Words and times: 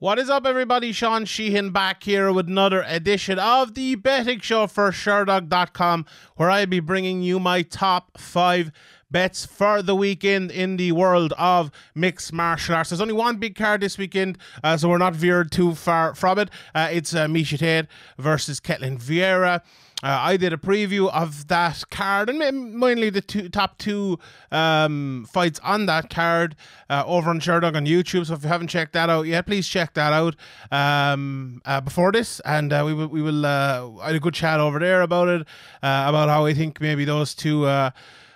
What 0.00 0.18
is 0.18 0.28
up, 0.28 0.44
everybody? 0.44 0.90
Sean 0.90 1.24
Sheehan 1.24 1.70
back 1.70 2.02
here 2.02 2.32
with 2.32 2.48
another 2.48 2.84
edition 2.88 3.38
of 3.38 3.74
the 3.74 3.94
betting 3.94 4.40
show 4.40 4.66
for 4.66 4.90
Sherdog.com, 4.90 6.04
where 6.34 6.50
I'll 6.50 6.66
be 6.66 6.80
bringing 6.80 7.22
you 7.22 7.38
my 7.38 7.62
top 7.62 8.18
five 8.18 8.72
bets 9.08 9.46
for 9.46 9.82
the 9.82 9.94
weekend 9.94 10.50
in 10.50 10.78
the 10.78 10.90
world 10.90 11.32
of 11.38 11.70
mixed 11.94 12.32
martial 12.32 12.74
arts. 12.74 12.90
There's 12.90 13.00
only 13.00 13.14
one 13.14 13.36
big 13.36 13.54
card 13.54 13.82
this 13.82 13.96
weekend, 13.96 14.36
uh, 14.64 14.76
so 14.76 14.88
we're 14.88 14.98
not 14.98 15.14
veered 15.14 15.52
too 15.52 15.76
far 15.76 16.12
from 16.16 16.40
it. 16.40 16.50
Uh, 16.74 16.88
it's 16.90 17.14
uh, 17.14 17.26
Miesha 17.26 17.56
Tate 17.56 17.86
versus 18.18 18.58
Ketlen 18.58 19.00
Vieira. 19.00 19.62
Uh, 20.02 20.18
I 20.20 20.36
did 20.36 20.52
a 20.52 20.58
preview 20.58 21.10
of 21.10 21.48
that 21.48 21.82
card 21.90 22.28
and 22.28 22.38
mainly 22.38 23.08
the 23.10 23.22
two, 23.22 23.48
top 23.48 23.78
two 23.78 24.18
um, 24.50 25.26
fights 25.30 25.60
on 25.62 25.86
that 25.86 26.10
card 26.10 26.56
uh, 26.90 27.04
over 27.06 27.30
on 27.30 27.40
Sherdog 27.40 27.74
on 27.74 27.86
YouTube. 27.86 28.26
So 28.26 28.34
if 28.34 28.42
you 28.42 28.48
haven't 28.48 28.68
checked 28.68 28.92
that 28.92 29.08
out 29.08 29.26
yet, 29.26 29.46
please 29.46 29.66
check 29.66 29.94
that 29.94 30.12
out 30.12 30.36
um, 30.70 31.62
uh, 31.64 31.80
before 31.80 32.12
this. 32.12 32.40
And 32.40 32.72
uh, 32.72 32.82
we 32.84 32.92
will, 32.92 33.06
we 33.06 33.22
will 33.22 33.46
uh, 33.46 33.88
I 34.02 34.08
had 34.08 34.16
a 34.16 34.20
good 34.20 34.34
chat 34.34 34.60
over 34.60 34.78
there 34.78 35.00
about 35.00 35.28
it, 35.28 35.42
uh, 35.82 36.04
about 36.06 36.28
how 36.28 36.44
I 36.44 36.52
think 36.52 36.80
maybe 36.80 37.04
those 37.04 37.34
two 37.34 37.66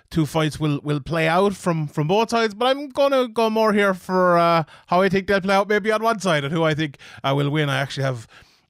two 0.09 0.25
fights 0.25 0.59
will 0.59 0.79
will 0.83 0.99
play 0.99 1.27
out 1.27 1.53
from 1.53 1.87
from 1.87 2.07
both 2.07 2.29
sides. 2.29 2.53
But 2.53 2.65
I'm 2.65 2.89
gonna 2.89 3.27
go 3.27 3.49
more 3.49 3.73
here 3.73 3.93
for 3.93 4.37
uh, 4.37 4.63
how 4.87 5.01
I 5.01 5.09
think 5.09 5.27
they'll 5.27 5.41
play 5.41 5.55
out, 5.55 5.67
maybe 5.69 5.91
on 5.91 6.01
one 6.01 6.19
side, 6.19 6.43
and 6.43 6.53
who 6.53 6.63
I 6.63 6.73
think 6.73 6.97
uh, 7.23 7.33
will 7.35 7.49
win. 7.49 7.69
I 7.69 7.79
actually 7.79 8.03
have 8.03 8.27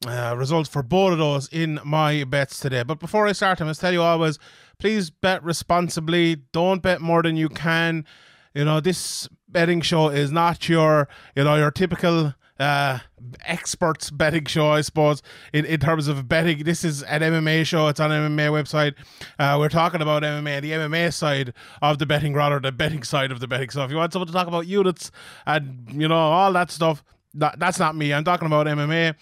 uh, 0.08 0.34
results 0.38 0.70
for 0.70 0.82
both 0.82 1.14
of 1.14 1.18
those 1.18 1.48
in 1.50 1.80
my 1.84 2.24
bets 2.24 2.60
today. 2.60 2.84
But 2.84 3.00
before 3.00 3.28
I 3.28 3.34
start, 3.34 3.62
I 3.62 3.66
must 3.66 3.82
tell 3.82 3.92
you 3.92 4.02
always, 4.02 4.40
please 4.78 5.10
bet 5.10 5.44
responsibly. 5.44 6.38
Don't 6.52 6.82
bet 6.82 7.02
more 7.02 7.22
than 7.22 7.36
you 7.36 7.50
can. 7.50 8.06
You 8.54 8.66
know, 8.66 8.80
this 8.80 9.28
betting 9.48 9.82
show 9.82 10.10
is 10.10 10.32
not 10.32 10.70
your, 10.70 11.08
you 11.36 11.44
know, 11.44 11.56
your 11.56 11.72
typical 11.72 12.34
uh, 12.60 13.00
experts 13.46 14.10
betting 14.10 14.46
show, 14.46 14.70
I 14.70 14.82
suppose, 14.82 15.22
in, 15.54 15.66
in 15.66 15.80
terms 15.80 16.08
of 16.08 16.28
betting. 16.28 16.64
This 16.64 16.84
is 16.84 17.04
an 17.04 17.22
MMA 17.22 17.66
show. 17.66 17.88
It's 17.88 18.00
on 18.00 18.10
MMA 18.10 18.50
website. 18.52 18.96
Uh, 19.38 19.58
we're 19.60 19.70
talking 19.70 20.02
about 20.02 20.24
MMA, 20.24 20.62
the 20.62 20.72
MMA 20.72 21.14
side 21.14 21.54
of 21.82 22.00
the 22.00 22.06
betting 22.06 22.34
rather 22.34 22.60
the 22.60 22.72
betting 22.72 23.04
side 23.04 23.32
of 23.32 23.40
the 23.40 23.48
betting. 23.48 23.70
So 23.70 23.84
if 23.84 23.92
you 23.92 23.98
want 23.98 24.14
someone 24.14 24.28
to 24.28 24.34
talk 24.34 24.48
about 24.48 24.68
units 24.68 25.12
and, 25.46 25.86
you 25.90 26.08
know, 26.08 26.16
all 26.16 26.52
that 26.54 26.72
stuff, 26.72 27.04
that, 27.34 27.60
that's 27.60 27.80
not 27.80 27.96
me. 27.96 28.14
I'm 28.14 28.24
talking 28.24 28.46
about 28.46 28.66
MMA 28.66 29.16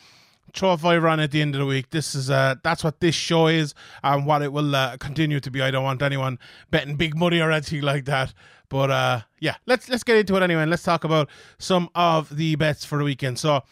a 0.55 0.77
fiver 0.77 1.07
at 1.07 1.31
the 1.31 1.41
end 1.41 1.55
of 1.55 1.59
the 1.59 1.65
week. 1.65 1.89
This 1.89 2.15
is 2.15 2.29
uh, 2.29 2.55
that's 2.63 2.83
what 2.83 2.99
this 2.99 3.15
show 3.15 3.47
is 3.47 3.73
and 4.03 4.25
what 4.25 4.41
it 4.41 4.51
will 4.51 4.75
uh, 4.75 4.97
continue 4.97 5.39
to 5.39 5.51
be. 5.51 5.61
I 5.61 5.71
don't 5.71 5.83
want 5.83 6.01
anyone 6.01 6.39
betting 6.71 6.95
big 6.95 7.15
money 7.15 7.39
or 7.39 7.51
anything 7.51 7.81
like 7.81 8.05
that. 8.05 8.33
But 8.69 8.91
uh, 8.91 9.21
yeah, 9.39 9.55
let's 9.65 9.89
let's 9.89 10.03
get 10.03 10.17
into 10.17 10.35
it 10.35 10.43
anyway. 10.43 10.61
And 10.61 10.71
let's 10.71 10.83
talk 10.83 11.03
about 11.03 11.29
some 11.57 11.89
of 11.95 12.35
the 12.35 12.55
bets 12.55 12.83
for 12.85 12.97
the 12.97 13.03
weekend. 13.03 13.39
So, 13.39 13.63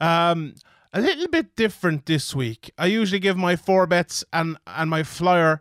um, 0.00 0.54
a 0.92 1.00
little 1.00 1.28
bit 1.28 1.56
different 1.56 2.06
this 2.06 2.34
week. 2.34 2.70
I 2.78 2.86
usually 2.86 3.18
give 3.18 3.36
my 3.36 3.56
four 3.56 3.86
bets 3.86 4.24
and 4.32 4.56
and 4.66 4.90
my 4.90 5.02
flyer. 5.02 5.60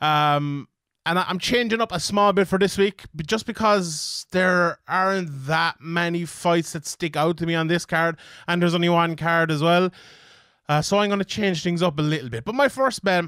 Um, 0.00 0.68
and 1.06 1.20
I'm 1.20 1.38
changing 1.38 1.80
up 1.80 1.92
a 1.92 2.00
small 2.00 2.32
bit 2.32 2.48
for 2.48 2.58
this 2.58 2.76
week 2.76 3.04
just 3.24 3.46
because 3.46 4.26
there 4.32 4.80
aren't 4.88 5.46
that 5.46 5.76
many 5.80 6.24
fights 6.24 6.72
that 6.72 6.84
stick 6.84 7.16
out 7.16 7.36
to 7.38 7.46
me 7.46 7.54
on 7.54 7.68
this 7.68 7.86
card, 7.86 8.16
and 8.48 8.60
there's 8.60 8.74
only 8.74 8.88
one 8.88 9.14
card 9.14 9.52
as 9.52 9.62
well. 9.62 9.90
Uh, 10.68 10.82
so 10.82 10.98
I'm 10.98 11.08
going 11.08 11.20
to 11.20 11.24
change 11.24 11.62
things 11.62 11.80
up 11.80 11.98
a 12.00 12.02
little 12.02 12.28
bit. 12.28 12.44
But 12.44 12.56
my 12.56 12.68
first 12.68 13.04
bet, 13.04 13.26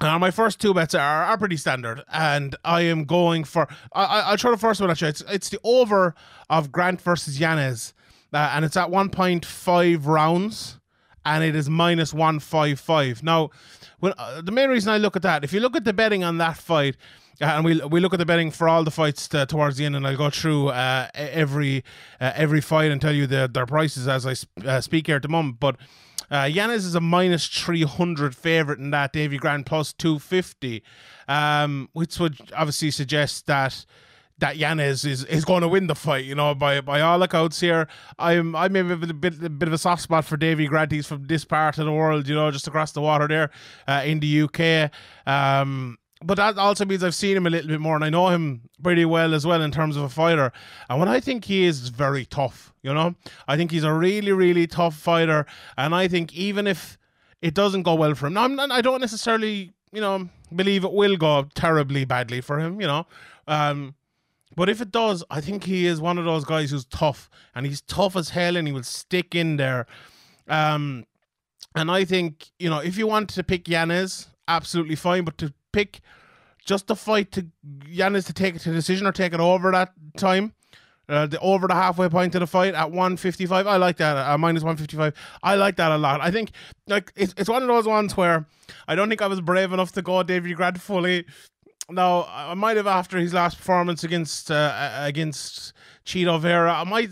uh, 0.00 0.18
my 0.20 0.30
first 0.30 0.60
two 0.60 0.72
bets 0.72 0.94
are, 0.94 1.24
are 1.24 1.36
pretty 1.36 1.56
standard, 1.56 2.04
and 2.12 2.54
I 2.64 2.82
am 2.82 3.04
going 3.04 3.42
for. 3.42 3.68
I, 3.92 4.30
will 4.30 4.36
try 4.36 4.52
the 4.52 4.56
first 4.56 4.80
one 4.80 4.88
actually. 4.88 5.10
It's, 5.10 5.24
it's 5.28 5.48
the 5.48 5.58
over 5.64 6.14
of 6.48 6.70
Grant 6.70 7.00
versus 7.00 7.40
Yanez, 7.40 7.92
uh, 8.32 8.52
and 8.54 8.64
it's 8.64 8.76
at 8.76 8.88
1.5 8.88 10.06
rounds, 10.06 10.78
and 11.24 11.44
it 11.44 11.56
is 11.56 11.68
minus 11.68 12.12
155. 12.12 13.22
Now, 13.22 13.50
when 14.00 14.12
uh, 14.18 14.42
the 14.42 14.52
main 14.52 14.70
reason 14.70 14.92
I 14.92 14.98
look 14.98 15.16
at 15.16 15.22
that, 15.22 15.44
if 15.44 15.52
you 15.52 15.60
look 15.60 15.76
at 15.76 15.84
the 15.84 15.92
betting 15.92 16.24
on 16.24 16.38
that 16.38 16.56
fight, 16.56 16.96
uh, 17.40 17.46
and 17.46 17.64
we 17.64 17.80
we 17.82 18.00
look 18.00 18.14
at 18.14 18.18
the 18.18 18.26
betting 18.26 18.50
for 18.50 18.68
all 18.68 18.84
the 18.84 18.90
fights 18.90 19.26
to, 19.28 19.44
towards 19.46 19.76
the 19.76 19.84
end, 19.84 19.96
and 19.96 20.06
I'll 20.06 20.16
go 20.16 20.30
through 20.30 20.68
uh, 20.68 21.08
every 21.14 21.84
uh, 22.20 22.32
every 22.34 22.60
fight 22.60 22.92
and 22.92 23.00
tell 23.00 23.14
you 23.14 23.26
the, 23.26 23.50
their 23.52 23.66
prices 23.66 24.06
as 24.06 24.26
I 24.26 24.34
uh, 24.64 24.80
speak 24.80 25.08
here 25.08 25.16
at 25.16 25.22
the 25.22 25.28
moment. 25.28 25.58
But 25.58 25.76
uh, 26.30 26.48
is 26.48 26.94
a 26.94 27.00
minus 27.00 27.46
three 27.48 27.82
hundred 27.82 28.36
favorite 28.36 28.78
in 28.78 28.90
that. 28.90 29.12
Davy 29.12 29.36
Grant 29.36 29.66
plus 29.66 29.92
two 29.92 30.18
fifty, 30.18 30.82
um, 31.26 31.88
which 31.92 32.18
would 32.20 32.38
obviously 32.56 32.90
suggest 32.90 33.46
that 33.46 33.84
that 34.38 34.56
Yanez 34.56 35.04
is, 35.04 35.24
is 35.24 35.44
going 35.44 35.62
to 35.62 35.68
win 35.68 35.86
the 35.86 35.94
fight. 35.94 36.24
You 36.24 36.34
know, 36.34 36.54
by 36.54 36.80
by 36.80 37.00
all 37.00 37.22
accounts 37.22 37.60
here, 37.60 37.88
I'm 38.18 38.56
I 38.56 38.68
maybe 38.68 38.88
have 38.88 39.02
a 39.02 39.14
bit 39.14 39.42
a 39.42 39.50
bit 39.50 39.68
of 39.68 39.72
a 39.72 39.78
soft 39.78 40.02
spot 40.02 40.24
for 40.24 40.36
Davy 40.36 40.66
Grant. 40.66 40.92
He's 40.92 41.06
from 41.06 41.26
this 41.26 41.44
part 41.44 41.78
of 41.78 41.84
the 41.84 41.92
world, 41.92 42.28
you 42.28 42.34
know, 42.34 42.50
just 42.50 42.66
across 42.66 42.92
the 42.92 43.00
water 43.00 43.28
there 43.28 43.50
uh, 43.86 44.02
in 44.04 44.20
the 44.20 44.42
UK. 44.42 44.90
Um, 45.26 45.98
but 46.22 46.36
that 46.36 46.56
also 46.56 46.84
means 46.84 47.04
I've 47.04 47.14
seen 47.14 47.36
him 47.36 47.46
a 47.46 47.50
little 47.50 47.68
bit 47.68 47.80
more, 47.80 47.96
and 47.96 48.04
I 48.04 48.10
know 48.10 48.28
him 48.28 48.62
pretty 48.82 49.04
well 49.04 49.34
as 49.34 49.46
well 49.46 49.60
in 49.62 49.70
terms 49.70 49.96
of 49.96 50.04
a 50.04 50.08
fighter. 50.08 50.52
And 50.88 50.98
what 50.98 51.08
I 51.08 51.20
think 51.20 51.44
he 51.44 51.64
is 51.64 51.88
very 51.88 52.24
tough. 52.24 52.72
You 52.82 52.94
know, 52.94 53.14
I 53.46 53.56
think 53.56 53.70
he's 53.70 53.84
a 53.84 53.92
really 53.92 54.32
really 54.32 54.66
tough 54.66 54.96
fighter, 54.96 55.46
and 55.76 55.94
I 55.94 56.08
think 56.08 56.34
even 56.34 56.66
if 56.66 56.98
it 57.40 57.54
doesn't 57.54 57.82
go 57.82 57.94
well 57.94 58.14
for 58.14 58.26
him, 58.26 58.34
now 58.34 58.46
not, 58.46 58.72
I 58.72 58.80
don't 58.80 59.00
necessarily 59.00 59.72
you 59.92 60.00
know 60.00 60.28
believe 60.54 60.84
it 60.84 60.92
will 60.92 61.16
go 61.16 61.46
terribly 61.54 62.04
badly 62.04 62.40
for 62.40 62.58
him. 62.58 62.80
You 62.80 62.88
know. 62.88 63.06
Um, 63.46 63.94
but 64.56 64.68
if 64.68 64.80
it 64.80 64.90
does, 64.90 65.24
I 65.30 65.40
think 65.40 65.64
he 65.64 65.86
is 65.86 66.00
one 66.00 66.18
of 66.18 66.24
those 66.24 66.44
guys 66.44 66.70
who's 66.70 66.84
tough, 66.84 67.28
and 67.54 67.66
he's 67.66 67.80
tough 67.82 68.16
as 68.16 68.30
hell, 68.30 68.56
and 68.56 68.66
he 68.66 68.72
will 68.72 68.82
stick 68.82 69.34
in 69.34 69.56
there. 69.56 69.86
Um, 70.48 71.06
and 71.74 71.90
I 71.90 72.04
think 72.04 72.50
you 72.58 72.70
know 72.70 72.78
if 72.78 72.96
you 72.96 73.06
want 73.06 73.30
to 73.30 73.42
pick 73.42 73.68
Yanez, 73.68 74.28
absolutely 74.48 74.96
fine. 74.96 75.24
But 75.24 75.38
to 75.38 75.52
pick 75.72 76.00
just 76.64 76.86
the 76.86 76.96
fight 76.96 77.32
to 77.32 77.46
Yanez 77.86 78.24
to 78.26 78.32
take 78.32 78.56
it 78.56 78.60
to 78.60 78.72
decision 78.72 79.06
or 79.06 79.12
take 79.12 79.34
it 79.34 79.40
over 79.40 79.70
that 79.72 79.92
time, 80.16 80.54
uh, 81.08 81.26
the 81.26 81.38
over 81.40 81.66
the 81.66 81.74
halfway 81.74 82.08
point 82.08 82.34
of 82.34 82.40
the 82.40 82.46
fight 82.46 82.74
at 82.74 82.90
155. 82.90 83.66
I 83.66 83.76
like 83.76 83.96
that. 83.98 84.16
Uh, 84.16 84.38
minus 84.38 84.62
155. 84.62 85.14
I 85.42 85.54
like 85.56 85.76
that 85.76 85.92
a 85.92 85.98
lot. 85.98 86.20
I 86.20 86.30
think 86.30 86.52
like 86.86 87.12
it's, 87.16 87.34
it's 87.36 87.48
one 87.48 87.62
of 87.62 87.68
those 87.68 87.86
ones 87.86 88.16
where 88.16 88.46
I 88.88 88.94
don't 88.94 89.08
think 89.08 89.20
I 89.20 89.26
was 89.26 89.40
brave 89.40 89.72
enough 89.72 89.92
to 89.92 90.02
go 90.02 90.22
David 90.22 90.56
Grant 90.56 90.80
fully 90.80 91.26
now 91.90 92.26
I 92.30 92.54
might 92.54 92.76
have 92.76 92.86
after 92.86 93.18
his 93.18 93.34
last 93.34 93.58
performance 93.58 94.04
against 94.04 94.50
uh, 94.50 94.92
against 95.00 95.72
Chito 96.04 96.40
Vera. 96.40 96.72
I 96.72 96.84
might 96.84 97.10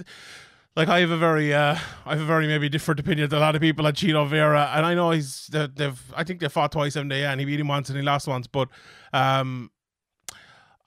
like 0.76 0.88
I 0.88 1.00
have 1.00 1.10
a 1.10 1.16
very 1.16 1.52
uh, 1.52 1.76
I 2.06 2.10
have 2.10 2.20
a 2.20 2.24
very 2.24 2.46
maybe 2.46 2.68
different 2.68 3.00
opinion 3.00 3.28
than 3.28 3.38
a 3.38 3.40
lot 3.40 3.54
of 3.54 3.60
people 3.60 3.86
on 3.86 3.92
Chito 3.92 4.26
Vera, 4.26 4.70
and 4.74 4.86
I 4.86 4.94
know 4.94 5.10
he's 5.10 5.48
they've 5.48 6.00
I 6.16 6.24
think 6.24 6.40
they 6.40 6.48
fought 6.48 6.72
twice 6.72 6.96
in 6.96 7.08
day 7.08 7.24
and 7.24 7.40
he 7.40 7.46
beat 7.46 7.60
him 7.60 7.68
once 7.68 7.88
and 7.88 7.98
he 7.98 8.04
lost 8.04 8.28
once, 8.28 8.46
but 8.46 8.68
um. 9.12 9.70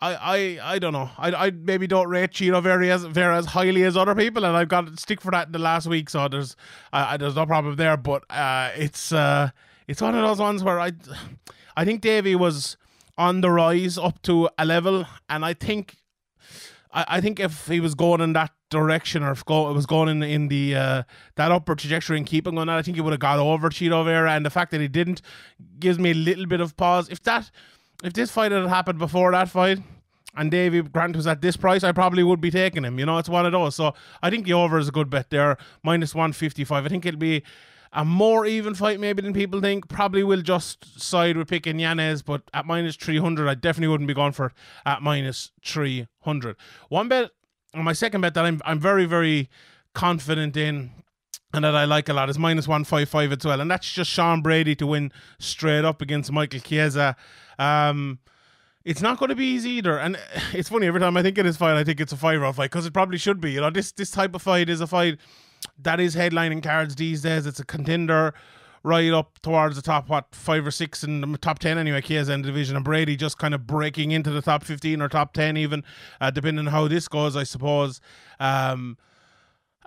I, 0.01 0.13
I, 0.61 0.73
I 0.73 0.79
don't 0.79 0.91
know. 0.91 1.09
I, 1.17 1.31
I 1.31 1.51
maybe 1.51 1.87
don't 1.87 2.09
rate 2.09 2.31
Chito 2.31 2.61
Vera 2.61 2.85
as, 2.87 3.05
Vera 3.05 3.37
as 3.37 3.45
highly 3.45 3.83
as 3.83 3.95
other 3.95 4.13
people, 4.13 4.43
and 4.43 4.55
I've 4.55 4.67
got 4.67 4.85
to 4.87 4.97
stick 4.97 5.21
for 5.21 5.31
that 5.31 5.47
in 5.47 5.53
the 5.53 5.57
last 5.57 5.87
week. 5.87 6.09
So 6.09 6.27
there's 6.27 6.57
uh, 6.91 7.15
there's 7.15 7.35
no 7.35 7.45
problem 7.45 7.77
there. 7.77 7.95
But 7.95 8.25
uh, 8.29 8.71
it's 8.75 9.13
uh, 9.13 9.51
it's 9.87 10.01
one 10.01 10.13
of 10.13 10.21
those 10.21 10.37
ones 10.37 10.65
where 10.65 10.81
I 10.81 10.91
I 11.77 11.85
think 11.85 12.01
Davy 12.01 12.35
was 12.35 12.75
on 13.17 13.41
the 13.41 13.49
rise 13.49 13.97
up 13.97 14.21
to 14.23 14.49
a 14.57 14.65
level, 14.65 15.05
and 15.29 15.45
I 15.45 15.53
think 15.53 15.95
I, 16.91 17.05
I 17.07 17.21
think 17.21 17.39
if 17.39 17.67
he 17.67 17.79
was 17.79 17.95
going 17.95 18.21
in 18.21 18.33
that 18.33 18.51
direction 18.69 19.23
or 19.23 19.31
if 19.31 19.45
go, 19.45 19.69
it 19.69 19.73
was 19.73 19.85
going 19.85 20.09
in 20.09 20.23
in 20.23 20.47
the 20.47 20.75
uh, 20.75 21.03
that 21.35 21.51
upward 21.51 21.79
trajectory 21.79 22.17
and 22.17 22.25
keeping 22.25 22.57
on 22.57 22.67
that, 22.67 22.77
I 22.77 22.81
think 22.81 22.95
he 22.95 23.01
would 23.01 23.13
have 23.13 23.19
got 23.19 23.39
over 23.39 23.69
Chito 23.69 24.03
Vera, 24.05 24.31
and 24.31 24.45
the 24.45 24.49
fact 24.49 24.71
that 24.71 24.81
he 24.81 24.87
didn't 24.87 25.21
gives 25.79 25.99
me 25.99 26.11
a 26.11 26.15
little 26.15 26.45
bit 26.45 26.61
of 26.61 26.75
pause. 26.77 27.09
If 27.09 27.21
that 27.23 27.51
if 28.03 28.13
this 28.13 28.31
fight 28.31 28.51
had 28.51 28.67
happened 28.67 28.99
before 28.99 29.31
that 29.31 29.49
fight, 29.49 29.79
and 30.35 30.51
Davy 30.51 30.81
Grant 30.81 31.15
was 31.15 31.27
at 31.27 31.41
this 31.41 31.57
price, 31.57 31.83
I 31.83 31.91
probably 31.91 32.23
would 32.23 32.41
be 32.41 32.51
taking 32.51 32.83
him. 32.83 32.99
You 32.99 33.05
know, 33.05 33.17
it's 33.17 33.29
one 33.29 33.45
of 33.45 33.51
those. 33.51 33.75
So 33.75 33.93
I 34.21 34.29
think 34.29 34.45
the 34.45 34.53
over 34.53 34.77
is 34.77 34.89
a 34.89 34.91
good 34.91 35.09
bet 35.09 35.29
there, 35.29 35.57
minus 35.83 36.13
155. 36.13 36.85
I 36.85 36.89
think 36.89 37.05
it'll 37.05 37.19
be 37.19 37.43
a 37.95 38.03
more 38.03 38.45
even 38.45 38.75
fight 38.75 38.99
maybe 38.99 39.21
than 39.21 39.33
people 39.33 39.61
think. 39.61 39.87
Probably 39.87 40.21
will 40.21 40.41
just 40.41 40.99
side 40.99 41.37
with 41.37 41.47
picking 41.47 41.79
Yanez, 41.79 42.21
but 42.21 42.43
at 42.53 42.65
minus 42.65 42.97
300, 42.97 43.47
I 43.47 43.55
definitely 43.55 43.87
wouldn't 43.87 44.07
be 44.07 44.13
going 44.13 44.33
for 44.33 44.53
at 44.85 45.01
minus 45.01 45.51
300. 45.63 46.57
One 46.89 47.07
bet, 47.07 47.31
or 47.73 47.83
my 47.83 47.93
second 47.93 48.21
bet 48.21 48.33
that 48.33 48.45
I'm, 48.45 48.61
I'm 48.65 48.79
very, 48.79 49.05
very 49.05 49.49
confident 49.93 50.57
in 50.57 50.91
and 51.53 51.63
that 51.63 51.73
I 51.73 51.85
like 51.85 52.09
a 52.09 52.13
lot 52.13 52.29
is 52.29 52.37
minus 52.37 52.67
155 52.67 53.31
as 53.31 53.45
well. 53.45 53.61
And 53.61 53.71
that's 53.71 53.89
just 53.89 54.11
Sean 54.11 54.41
Brady 54.41 54.75
to 54.75 54.85
win 54.85 55.13
straight 55.39 55.85
up 55.85 56.01
against 56.01 56.31
Michael 56.33 56.59
Chiesa. 56.59 57.15
Um, 57.57 58.19
it's 58.83 59.01
not 59.01 59.17
going 59.17 59.29
to 59.29 59.35
be 59.35 59.45
easy 59.45 59.69
either. 59.71 59.97
And 59.97 60.17
it's 60.53 60.67
funny, 60.67 60.87
every 60.87 60.99
time 60.99 61.15
I 61.15 61.23
think 61.23 61.37
it 61.37 61.45
is 61.45 61.55
fight, 61.55 61.77
I 61.77 61.85
think 61.85 62.01
it's 62.01 62.11
a 62.11 62.17
five 62.17 62.41
round 62.41 62.57
fight 62.57 62.71
because 62.71 62.85
it 62.85 62.93
probably 62.93 63.17
should 63.17 63.39
be. 63.39 63.53
You 63.53 63.61
know, 63.61 63.69
this, 63.69 63.93
this 63.93 64.11
type 64.11 64.35
of 64.35 64.41
fight 64.41 64.69
is 64.69 64.81
a 64.81 64.87
fight 64.87 65.17
that 65.81 65.99
is 65.99 66.15
headlining 66.15 66.63
cards 66.63 66.95
these 66.95 67.21
days. 67.21 67.45
It's 67.45 67.59
a 67.59 67.65
contender 67.65 68.33
right 68.83 69.11
up 69.11 69.39
towards 69.41 69.75
the 69.75 69.81
top, 69.81 70.09
what, 70.09 70.33
five 70.35 70.65
or 70.65 70.71
six 70.71 71.03
in 71.03 71.21
the 71.21 71.37
top 71.39 71.57
10 71.57 71.77
anyway, 71.77 72.01
Chiesa 72.01 72.33
in 72.33 72.43
division, 72.43 72.75
and 72.75 72.85
Brady 72.85 73.15
just 73.15 73.37
kind 73.39 73.55
of 73.55 73.65
breaking 73.65 74.11
into 74.11 74.29
the 74.29 74.41
top 74.41 74.63
15 74.63 75.01
or 75.01 75.09
top 75.09 75.33
10 75.33 75.57
even, 75.57 75.83
uh, 76.21 76.29
depending 76.29 76.67
on 76.67 76.71
how 76.71 76.87
this 76.87 77.07
goes, 77.07 77.35
I 77.35 77.43
suppose. 77.43 77.99
Um, 78.39 78.97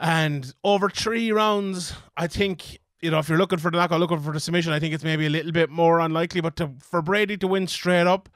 And 0.01 0.55
over 0.63 0.89
three 0.89 1.33
rounds, 1.33 1.93
I 2.17 2.29
think 2.29 2.79
you 3.01 3.11
know 3.11 3.19
if 3.19 3.29
you're 3.29 3.39
looking 3.39 3.59
for 3.59 3.71
the 3.71 3.79
knockout, 3.79 3.99
looking 4.01 4.21
for 4.21 4.33
the 4.33 4.41
submission, 4.41 4.73
I 4.73 4.79
think 4.79 4.95
it's 4.95 5.05
maybe 5.05 5.27
a 5.27 5.31
little 5.31 5.53
bit 5.53 5.71
more 5.71 5.99
unlikely. 6.01 6.41
But 6.41 6.55
to, 6.57 6.71
for 6.81 7.03
Brady 7.03 7.37
to 7.39 7.47
win 7.49 7.67
straight 7.67 8.07
up, 8.07 8.29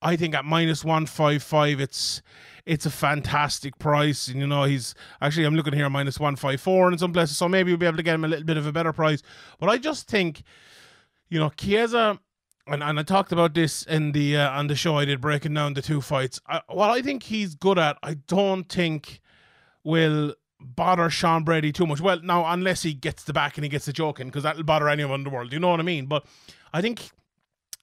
I 0.00 0.16
think 0.16 0.34
at 0.34 0.44
minus 0.44 0.84
one 0.84 1.06
five 1.06 1.42
five, 1.42 1.80
it's 1.80 2.22
it's 2.66 2.86
a 2.86 2.90
fantastic 2.90 3.78
price. 3.78 4.28
And 4.28 4.40
you 4.40 4.46
know, 4.46 4.64
he's 4.64 4.94
actually 5.20 5.44
I'm 5.44 5.54
looking 5.54 5.72
here 5.74 5.88
minus 5.90 6.20
one 6.20 6.36
five 6.36 6.60
four 6.60 6.92
in 6.92 6.98
some 6.98 7.12
places, 7.12 7.36
so 7.36 7.48
maybe 7.48 7.70
we'll 7.70 7.78
be 7.78 7.86
able 7.86 7.96
to 7.96 8.02
get 8.02 8.14
him 8.14 8.24
a 8.24 8.28
little 8.28 8.44
bit 8.44 8.56
of 8.56 8.66
a 8.66 8.72
better 8.72 8.92
price. 8.92 9.22
But 9.58 9.68
I 9.68 9.78
just 9.78 10.08
think, 10.08 10.42
you 11.28 11.38
know, 11.38 11.50
Chiesa. 11.50 12.20
And, 12.70 12.82
and 12.82 13.00
I 13.00 13.02
talked 13.02 13.32
about 13.32 13.54
this 13.54 13.84
in 13.84 14.12
the 14.12 14.36
uh, 14.36 14.50
on 14.50 14.66
the 14.66 14.76
show 14.76 14.98
I 14.98 15.06
did 15.06 15.22
breaking 15.22 15.54
down 15.54 15.72
the 15.72 15.80
two 15.80 16.02
fights. 16.02 16.38
I, 16.46 16.60
what 16.68 16.90
I 16.90 17.00
think 17.00 17.22
he's 17.22 17.54
good 17.54 17.78
at, 17.78 17.96
I 18.02 18.14
don't 18.14 18.68
think 18.68 19.20
will 19.84 20.34
bother 20.60 21.08
Sean 21.08 21.44
Brady 21.44 21.72
too 21.72 21.86
much. 21.86 22.00
Well, 22.00 22.20
now 22.22 22.44
unless 22.44 22.82
he 22.82 22.92
gets 22.92 23.24
the 23.24 23.32
back 23.32 23.56
and 23.56 23.64
he 23.64 23.70
gets 23.70 23.86
the 23.86 23.92
choke 23.94 24.20
in, 24.20 24.26
because 24.26 24.42
that'll 24.42 24.64
bother 24.64 24.90
anyone 24.90 25.20
in 25.20 25.24
the 25.24 25.30
world. 25.30 25.50
You 25.50 25.60
know 25.60 25.70
what 25.70 25.80
I 25.80 25.82
mean? 25.82 26.06
But 26.06 26.26
I 26.74 26.82
think 26.82 27.10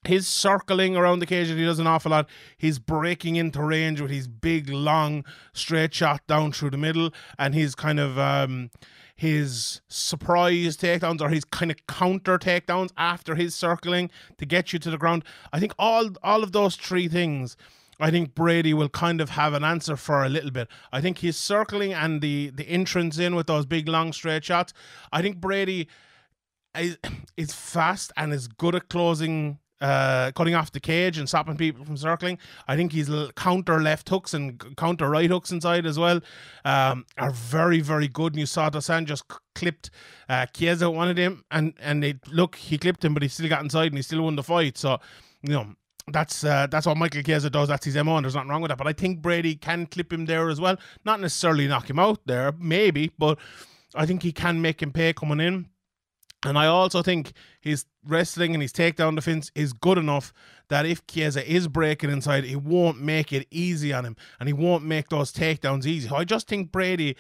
his 0.08 0.28
circling 0.28 0.96
around 0.96 1.20
the 1.20 1.26
cage 1.26 1.50
that 1.50 1.58
he 1.58 1.66
does 1.66 1.80
an 1.80 1.88
awful 1.88 2.12
lot. 2.12 2.30
He's 2.58 2.80
breaking 2.80 3.36
into 3.36 3.62
range 3.62 4.02
with 4.02 4.12
his 4.12 4.28
big, 4.28 4.70
long, 4.70 5.26
straight 5.54 5.94
shot 5.94 6.26
down 6.28 6.52
through 6.52 6.72
the 6.72 6.78
middle, 6.78 7.14
and 7.38 7.54
his 7.54 7.76
kind 7.76 8.00
of 8.00 8.18
um, 8.18 8.72
his 9.16 9.82
surprise 9.88 10.76
takedowns 10.76 11.22
or 11.22 11.30
his 11.30 11.46
kind 11.46 11.72
of 11.72 11.88
counter 11.88 12.38
takedowns 12.38 12.92
after 12.98 13.36
his 13.36 13.56
circling 13.56 14.10
to 14.38 14.46
get 14.46 14.74
you 14.74 14.80
to 14.80 14.92
the 14.92 14.98
ground. 14.98 15.24
I 15.54 15.60
think 15.60 15.74
all 15.80 16.10
all 16.22 16.44
of 16.44 16.52
those 16.52 16.76
three 16.76 17.08
things. 17.08 17.56
I 17.98 18.12
think 18.12 18.36
Brady 18.36 18.74
will 18.74 18.90
kind 18.90 19.22
of 19.22 19.30
have 19.30 19.54
an 19.54 19.64
answer 19.64 19.96
for 19.96 20.26
a 20.26 20.28
little 20.28 20.52
bit. 20.52 20.68
I 20.92 21.00
think 21.00 21.20
his 21.20 21.38
circling 21.38 21.94
and 21.94 22.22
the 22.22 22.52
the 22.54 22.68
entrance 22.68 23.18
in 23.18 23.36
with 23.36 23.48
those 23.48 23.66
big 23.66 23.88
long 23.88 24.12
straight 24.12 24.44
shots. 24.44 24.74
I 25.14 25.22
think 25.22 25.38
Brady 25.38 25.88
is, 26.78 26.98
is 27.38 27.54
fast 27.54 28.12
and 28.18 28.34
is 28.34 28.50
good 28.50 28.76
at 28.76 28.90
closing 28.90 29.60
uh, 29.82 30.32
cutting 30.36 30.56
off 30.56 30.72
the 30.72 30.80
cage 30.80 31.18
and 31.18 31.28
stopping 31.28 31.58
people 31.58 31.84
from 31.86 31.98
circling. 31.98 32.38
I 32.68 32.76
think 32.76 32.94
his 32.94 33.10
counter 33.36 33.82
left 33.82 34.10
hooks 34.10 34.34
and 34.34 34.76
counter 34.78 35.10
right 35.10 35.30
hooks 35.30 35.52
inside 35.52 35.86
as 35.86 36.00
well 36.00 36.22
um, 36.64 37.06
are 37.18 37.32
very, 37.32 37.82
very 37.82 38.08
good. 38.08 38.34
And 38.34 38.40
you 38.40 38.46
saw 38.46 38.70
Dosan 38.70 39.06
just 39.06 39.26
clipped 39.54 39.90
uh, 40.30 40.46
Chiesa, 40.48 40.90
one 40.90 41.10
of 41.10 41.16
them, 41.16 41.44
and 41.52 41.74
and 41.80 42.04
they 42.04 42.16
look, 42.32 42.56
he 42.56 42.78
clipped 42.78 43.04
him, 43.04 43.14
but 43.14 43.24
he 43.24 43.30
still 43.30 43.50
got 43.50 43.64
inside 43.64 43.88
and 43.88 43.98
he 43.98 44.02
still 44.02 44.22
won 44.22 44.36
the 44.36 44.44
fight. 44.44 44.78
So, 44.78 45.00
you 45.42 45.54
know. 45.54 45.68
That's 46.08 46.44
uh, 46.44 46.68
that's 46.70 46.86
what 46.86 46.98
Michael 46.98 47.24
Chiesa 47.24 47.50
does. 47.50 47.68
That's 47.68 47.84
his 47.84 47.96
MO, 47.96 48.16
and 48.18 48.24
there's 48.24 48.36
nothing 48.36 48.52
wrong 48.52 48.62
with 48.62 48.70
that. 48.70 48.78
But 48.78 48.86
I 48.86 48.94
think 48.94 49.24
Brady 49.24 49.56
can 49.56 49.88
clip 49.88 50.14
him 50.14 50.28
there 50.28 50.50
as 50.50 50.62
well. 50.62 50.78
Not 51.04 51.20
necessarily 51.20 51.68
knock 51.68 51.90
him 51.90 51.98
out 51.98 52.20
there, 52.28 52.52
maybe, 52.60 53.12
but 53.18 53.40
I 53.96 54.06
think 54.06 54.22
he 54.22 54.32
can 54.32 54.62
make 54.62 54.84
him 54.84 54.92
pay 54.92 55.14
coming 55.14 55.40
in. 55.40 55.68
And 56.44 56.58
I 56.58 56.68
also 56.68 57.02
think 57.02 57.34
his 57.60 57.86
wrestling 58.06 58.54
and 58.54 58.62
his 58.62 58.72
takedown 58.72 59.16
defense 59.16 59.52
is 59.56 59.74
good 59.74 59.98
enough 59.98 60.32
that 60.70 60.86
if 60.86 61.06
Chiesa 61.08 61.48
is 61.50 61.68
breaking 61.68 62.12
inside, 62.12 62.44
he 62.44 62.56
won't 62.56 63.02
make 63.02 63.34
it 63.34 63.48
easy 63.50 63.94
on 63.94 64.06
him 64.06 64.16
and 64.40 64.48
he 64.48 64.54
won't 64.54 64.84
make 64.84 65.10
those 65.10 65.32
takedowns 65.34 65.86
easy. 65.86 66.10
I 66.10 66.24
just 66.24 66.48
think 66.48 66.72
Brady, 66.72 67.16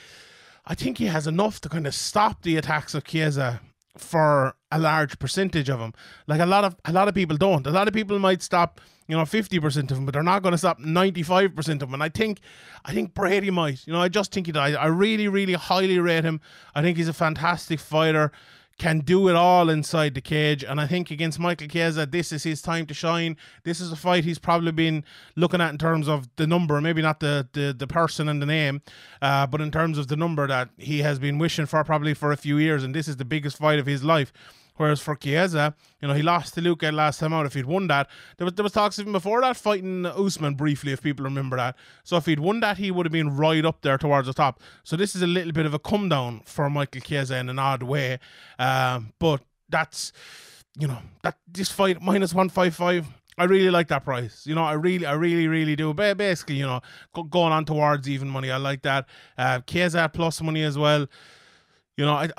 I 0.65 0.75
think 0.75 0.97
he 0.97 1.05
has 1.05 1.27
enough 1.27 1.59
to 1.61 1.69
kind 1.69 1.87
of 1.87 1.95
stop 1.95 2.43
the 2.43 2.57
attacks 2.57 2.93
of 2.93 3.03
Chiesa 3.03 3.61
for 3.97 4.55
a 4.71 4.79
large 4.79 5.17
percentage 5.19 5.69
of 5.69 5.79
them. 5.79 5.93
Like 6.27 6.41
a 6.41 6.45
lot 6.45 6.63
of 6.63 6.75
a 6.85 6.91
lot 6.91 7.07
of 7.07 7.15
people 7.15 7.37
don't. 7.37 7.65
A 7.65 7.71
lot 7.71 7.87
of 7.87 7.93
people 7.93 8.19
might 8.19 8.41
stop, 8.41 8.81
you 9.07 9.15
know, 9.15 9.23
50% 9.23 9.77
of 9.77 9.87
them, 9.87 10.05
but 10.05 10.13
they're 10.13 10.23
not 10.23 10.43
going 10.43 10.51
to 10.51 10.57
stop 10.57 10.79
95% 10.79 11.69
of 11.69 11.79
them. 11.79 11.93
And 11.93 12.03
I 12.03 12.09
think 12.09 12.39
I 12.83 12.93
think 12.93 13.13
Brady 13.13 13.51
might. 13.51 13.85
You 13.87 13.93
know, 13.93 14.01
I 14.01 14.09
just 14.09 14.33
think 14.33 14.47
he 14.47 14.53
I, 14.53 14.73
I 14.73 14.87
really, 14.87 15.27
really 15.27 15.53
highly 15.53 15.99
rate 15.99 16.23
him. 16.23 16.41
I 16.73 16.81
think 16.81 16.97
he's 16.97 17.07
a 17.07 17.13
fantastic 17.13 17.79
fighter 17.79 18.31
can 18.77 18.99
do 18.99 19.29
it 19.29 19.35
all 19.35 19.69
inside 19.69 20.13
the 20.15 20.21
cage. 20.21 20.63
And 20.63 20.81
I 20.81 20.87
think 20.87 21.09
against 21.09 21.39
Michael 21.39 21.67
Chiesa, 21.67 22.05
this 22.05 22.31
is 22.31 22.43
his 22.43 22.61
time 22.61 22.85
to 22.87 22.93
shine. 22.93 23.37
This 23.63 23.79
is 23.79 23.91
a 23.91 23.95
fight 23.95 24.25
he's 24.25 24.39
probably 24.39 24.71
been 24.71 25.03
looking 25.35 25.61
at 25.61 25.71
in 25.71 25.77
terms 25.77 26.09
of 26.09 26.27
the 26.35 26.45
number, 26.45 26.79
maybe 26.81 27.01
not 27.01 27.19
the 27.19 27.47
the, 27.53 27.73
the 27.77 27.87
person 27.87 28.27
and 28.27 28.41
the 28.41 28.45
name, 28.45 28.81
uh, 29.21 29.47
but 29.47 29.61
in 29.61 29.71
terms 29.71 29.97
of 29.97 30.07
the 30.07 30.17
number 30.17 30.47
that 30.47 30.69
he 30.77 30.99
has 30.99 31.19
been 31.19 31.37
wishing 31.37 31.65
for 31.65 31.83
probably 31.83 32.13
for 32.13 32.31
a 32.31 32.37
few 32.37 32.57
years. 32.57 32.83
And 32.83 32.93
this 32.93 33.07
is 33.07 33.17
the 33.17 33.25
biggest 33.25 33.57
fight 33.57 33.79
of 33.79 33.85
his 33.85 34.03
life. 34.03 34.33
Whereas 34.77 34.99
for 34.99 35.15
Chiesa, 35.15 35.73
you 36.01 36.07
know, 36.07 36.13
he 36.13 36.21
lost 36.21 36.53
to 36.55 36.61
Luque 36.61 36.91
last 36.91 37.19
time 37.19 37.33
out. 37.33 37.45
If 37.45 37.53
he'd 37.53 37.65
won 37.65 37.87
that, 37.87 38.09
there 38.37 38.45
was 38.45 38.53
there 38.53 38.63
was 38.63 38.73
talks 38.73 38.99
even 38.99 39.13
before 39.13 39.41
that 39.41 39.55
fighting 39.55 40.05
Usman 40.05 40.55
briefly, 40.55 40.91
if 40.91 41.01
people 41.01 41.23
remember 41.23 41.55
that. 41.57 41.75
So 42.03 42.17
if 42.17 42.25
he'd 42.25 42.39
won 42.39 42.59
that, 42.59 42.77
he 42.77 42.91
would 42.91 43.05
have 43.05 43.13
been 43.13 43.35
right 43.35 43.63
up 43.63 43.81
there 43.81 43.97
towards 43.97 44.27
the 44.27 44.33
top. 44.33 44.61
So 44.83 44.95
this 44.95 45.15
is 45.15 45.21
a 45.21 45.27
little 45.27 45.53
bit 45.53 45.65
of 45.65 45.73
a 45.73 45.79
come 45.79 46.09
down 46.09 46.41
for 46.45 46.69
Michael 46.69 47.01
Chiesa 47.01 47.37
in 47.37 47.49
an 47.49 47.59
odd 47.59 47.83
way. 47.83 48.19
Um, 48.59 49.13
but 49.19 49.41
that's 49.69 50.11
you 50.77 50.87
know 50.87 50.99
that 51.23 51.37
this 51.47 51.71
fight 51.71 52.01
minus 52.01 52.33
one 52.33 52.49
five 52.49 52.75
five. 52.75 53.07
I 53.37 53.43
really 53.45 53.69
like 53.69 53.89
that 53.89 54.05
price. 54.05 54.47
You 54.47 54.55
know, 54.55 54.63
I 54.63 54.73
really, 54.73 55.05
I 55.05 55.11
really, 55.11 55.49
really 55.49 55.75
do. 55.75 55.93
Basically, 55.93 56.55
you 56.55 56.65
know, 56.65 56.79
going 57.13 57.51
on 57.51 57.65
towards 57.65 58.07
even 58.07 58.29
money, 58.29 58.49
I 58.49 58.55
like 58.55 58.83
that. 58.83 59.07
Uh, 59.37 59.59
Chiesa 59.59 60.09
plus 60.13 60.41
money 60.41 60.63
as 60.63 60.77
well. 60.77 61.05
You 61.97 62.05
know, 62.05 62.13
I 62.13 62.29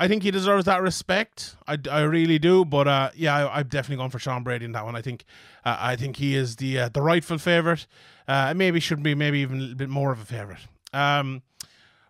I 0.00 0.08
think 0.08 0.22
he 0.22 0.30
deserves 0.30 0.64
that 0.64 0.80
respect. 0.80 1.56
I, 1.68 1.76
I 1.90 2.00
really 2.00 2.38
do. 2.38 2.64
But 2.64 2.88
uh, 2.88 3.10
yeah, 3.14 3.48
I, 3.48 3.60
am 3.60 3.68
definitely 3.68 3.96
going 3.96 4.08
for 4.08 4.18
Sean 4.18 4.42
Brady 4.42 4.64
in 4.64 4.72
that 4.72 4.86
one. 4.86 4.96
I 4.96 5.02
think 5.02 5.26
uh, 5.62 5.76
I 5.78 5.94
think 5.94 6.16
he 6.16 6.34
is 6.34 6.56
the 6.56 6.80
uh, 6.80 6.88
the 6.88 7.02
rightful 7.02 7.36
favorite. 7.36 7.86
Uh, 8.26 8.54
maybe 8.56 8.80
should 8.80 9.02
be 9.02 9.14
maybe 9.14 9.40
even 9.40 9.58
a 9.58 9.60
little 9.60 9.76
bit 9.76 9.90
more 9.90 10.10
of 10.10 10.20
a 10.20 10.24
favorite. 10.24 10.66
Um, 10.94 11.42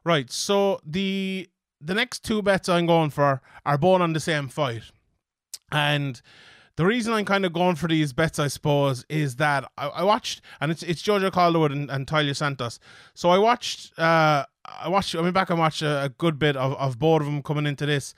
right. 0.04 0.30
So 0.30 0.80
the 0.86 1.50
the 1.80 1.94
next 1.94 2.24
two 2.24 2.42
bets 2.42 2.68
I'm 2.68 2.86
going 2.86 3.10
for 3.10 3.42
are 3.66 3.76
both 3.76 4.00
on 4.00 4.12
the 4.12 4.20
same 4.20 4.46
fight, 4.46 4.84
and 5.72 6.22
the 6.76 6.86
reason 6.86 7.12
I'm 7.12 7.24
kind 7.24 7.44
of 7.44 7.52
going 7.52 7.74
for 7.74 7.88
these 7.88 8.12
bets, 8.12 8.38
I 8.38 8.46
suppose, 8.46 9.04
is 9.08 9.36
that 9.36 9.70
I, 9.76 9.88
I 9.88 10.02
watched, 10.04 10.42
and 10.60 10.70
it's 10.70 10.84
it's 10.84 11.02
Jojo 11.02 11.32
Calderwood 11.32 11.72
and, 11.72 11.90
and 11.90 12.06
Taila 12.06 12.36
Santos. 12.36 12.78
So 13.14 13.30
I 13.30 13.38
watched 13.38 13.98
uh, 13.98 14.46
I 14.78 14.88
watched. 14.88 15.14
I 15.14 15.20
went 15.20 15.34
back 15.34 15.50
and 15.50 15.58
watched 15.58 15.82
a, 15.82 16.04
a 16.04 16.08
good 16.08 16.38
bit 16.38 16.56
of, 16.56 16.74
of 16.74 16.98
both 16.98 17.20
of 17.20 17.26
them 17.26 17.42
coming 17.42 17.66
into 17.66 17.86
this, 17.86 18.14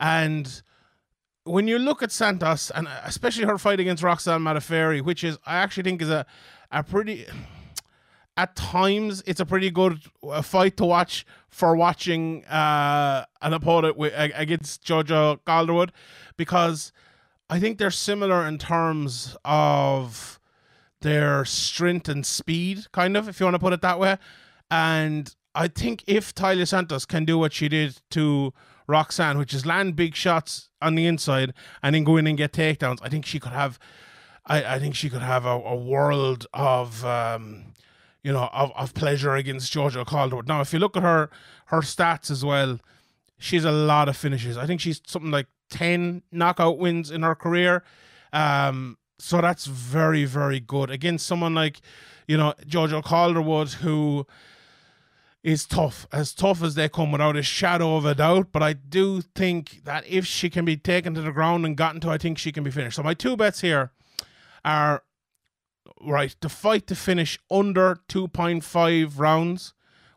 and 0.00 0.62
when 1.44 1.68
you 1.68 1.78
look 1.78 2.02
at 2.02 2.10
Santos 2.10 2.70
and 2.70 2.88
especially 3.04 3.44
her 3.44 3.58
fight 3.58 3.80
against 3.80 4.02
Roxanne 4.02 4.40
Modafferi, 4.40 5.02
which 5.02 5.22
is 5.22 5.38
I 5.46 5.56
actually 5.56 5.84
think 5.84 6.02
is 6.02 6.10
a 6.10 6.26
a 6.70 6.82
pretty 6.82 7.26
at 8.36 8.56
times 8.56 9.22
it's 9.26 9.40
a 9.40 9.46
pretty 9.46 9.70
good 9.70 10.00
uh, 10.22 10.42
fight 10.42 10.76
to 10.78 10.84
watch 10.84 11.24
for 11.48 11.76
watching 11.76 12.44
uh, 12.46 13.24
an 13.42 13.52
opponent 13.52 13.96
with, 13.96 14.12
against 14.16 14.82
Jojo 14.84 15.38
Calderwood 15.46 15.90
because 16.36 16.92
I 17.48 17.60
think 17.60 17.78
they're 17.78 17.90
similar 17.90 18.46
in 18.46 18.58
terms 18.58 19.36
of 19.44 20.40
their 21.02 21.44
strength 21.44 22.08
and 22.08 22.24
speed, 22.24 22.90
kind 22.90 23.16
of, 23.16 23.28
if 23.28 23.38
you 23.38 23.44
want 23.44 23.54
to 23.54 23.60
put 23.60 23.72
it 23.72 23.82
that 23.82 24.00
way. 24.00 24.16
And 24.70 25.32
I 25.54 25.68
think 25.68 26.02
if 26.06 26.34
Taila 26.34 26.66
Santos 26.66 27.04
can 27.04 27.24
do 27.24 27.38
what 27.38 27.52
she 27.52 27.68
did 27.68 28.00
to 28.10 28.52
Roxanne, 28.86 29.38
which 29.38 29.54
is 29.54 29.64
land 29.64 29.96
big 29.96 30.14
shots 30.14 30.68
on 30.82 30.94
the 30.94 31.06
inside 31.06 31.54
and 31.82 31.94
then 31.94 32.04
go 32.04 32.16
in 32.16 32.26
and 32.26 32.36
get 32.36 32.52
takedowns, 32.52 32.98
I 33.02 33.08
think 33.08 33.24
she 33.24 33.38
could 33.38 33.52
have. 33.52 33.78
I, 34.46 34.74
I 34.74 34.78
think 34.78 34.94
she 34.94 35.08
could 35.08 35.22
have 35.22 35.46
a, 35.46 35.50
a 35.50 35.74
world 35.74 36.46
of 36.52 37.04
um, 37.04 37.72
you 38.22 38.32
know 38.32 38.50
of, 38.52 38.72
of 38.76 38.92
pleasure 38.94 39.34
against 39.34 39.72
Jojo 39.72 40.04
Calderwood. 40.04 40.48
Now, 40.48 40.60
if 40.60 40.72
you 40.72 40.78
look 40.78 40.96
at 40.96 41.02
her 41.02 41.30
her 41.66 41.80
stats 41.80 42.30
as 42.30 42.44
well, 42.44 42.78
she's 43.38 43.64
a 43.64 43.72
lot 43.72 44.08
of 44.08 44.16
finishes. 44.16 44.58
I 44.58 44.66
think 44.66 44.80
she's 44.80 45.00
something 45.06 45.30
like 45.30 45.46
ten 45.70 46.22
knockout 46.30 46.78
wins 46.78 47.10
in 47.10 47.22
her 47.22 47.34
career. 47.34 47.84
Um, 48.32 48.98
so 49.18 49.40
that's 49.40 49.66
very 49.66 50.24
very 50.24 50.60
good 50.60 50.90
against 50.90 51.26
someone 51.26 51.54
like 51.54 51.80
you 52.26 52.36
know 52.36 52.52
Jojo 52.66 53.02
Calderwood 53.02 53.72
who 53.74 54.26
is 55.44 55.66
tough, 55.66 56.06
as 56.10 56.34
tough 56.34 56.62
as 56.62 56.74
they 56.74 56.88
come 56.88 57.12
without 57.12 57.36
a 57.36 57.42
shadow 57.42 57.96
of 57.96 58.06
a 58.06 58.14
doubt. 58.14 58.48
But 58.50 58.62
I 58.62 58.72
do 58.72 59.20
think 59.20 59.84
that 59.84 60.04
if 60.08 60.24
she 60.24 60.48
can 60.48 60.64
be 60.64 60.78
taken 60.78 61.14
to 61.14 61.20
the 61.20 61.30
ground 61.30 61.66
and 61.66 61.76
gotten 61.76 62.00
to, 62.00 62.10
I 62.10 62.16
think 62.18 62.38
she 62.38 62.50
can 62.50 62.64
be 62.64 62.70
finished. 62.70 62.96
So 62.96 63.02
my 63.02 63.12
two 63.12 63.36
bets 63.36 63.60
here 63.60 63.92
are 64.64 65.02
right 66.00 66.34
the 66.40 66.48
fight 66.48 66.86
to 66.86 66.94
finish 66.94 67.38
under 67.50 67.96
2.5 68.08 69.18
rounds 69.18 69.73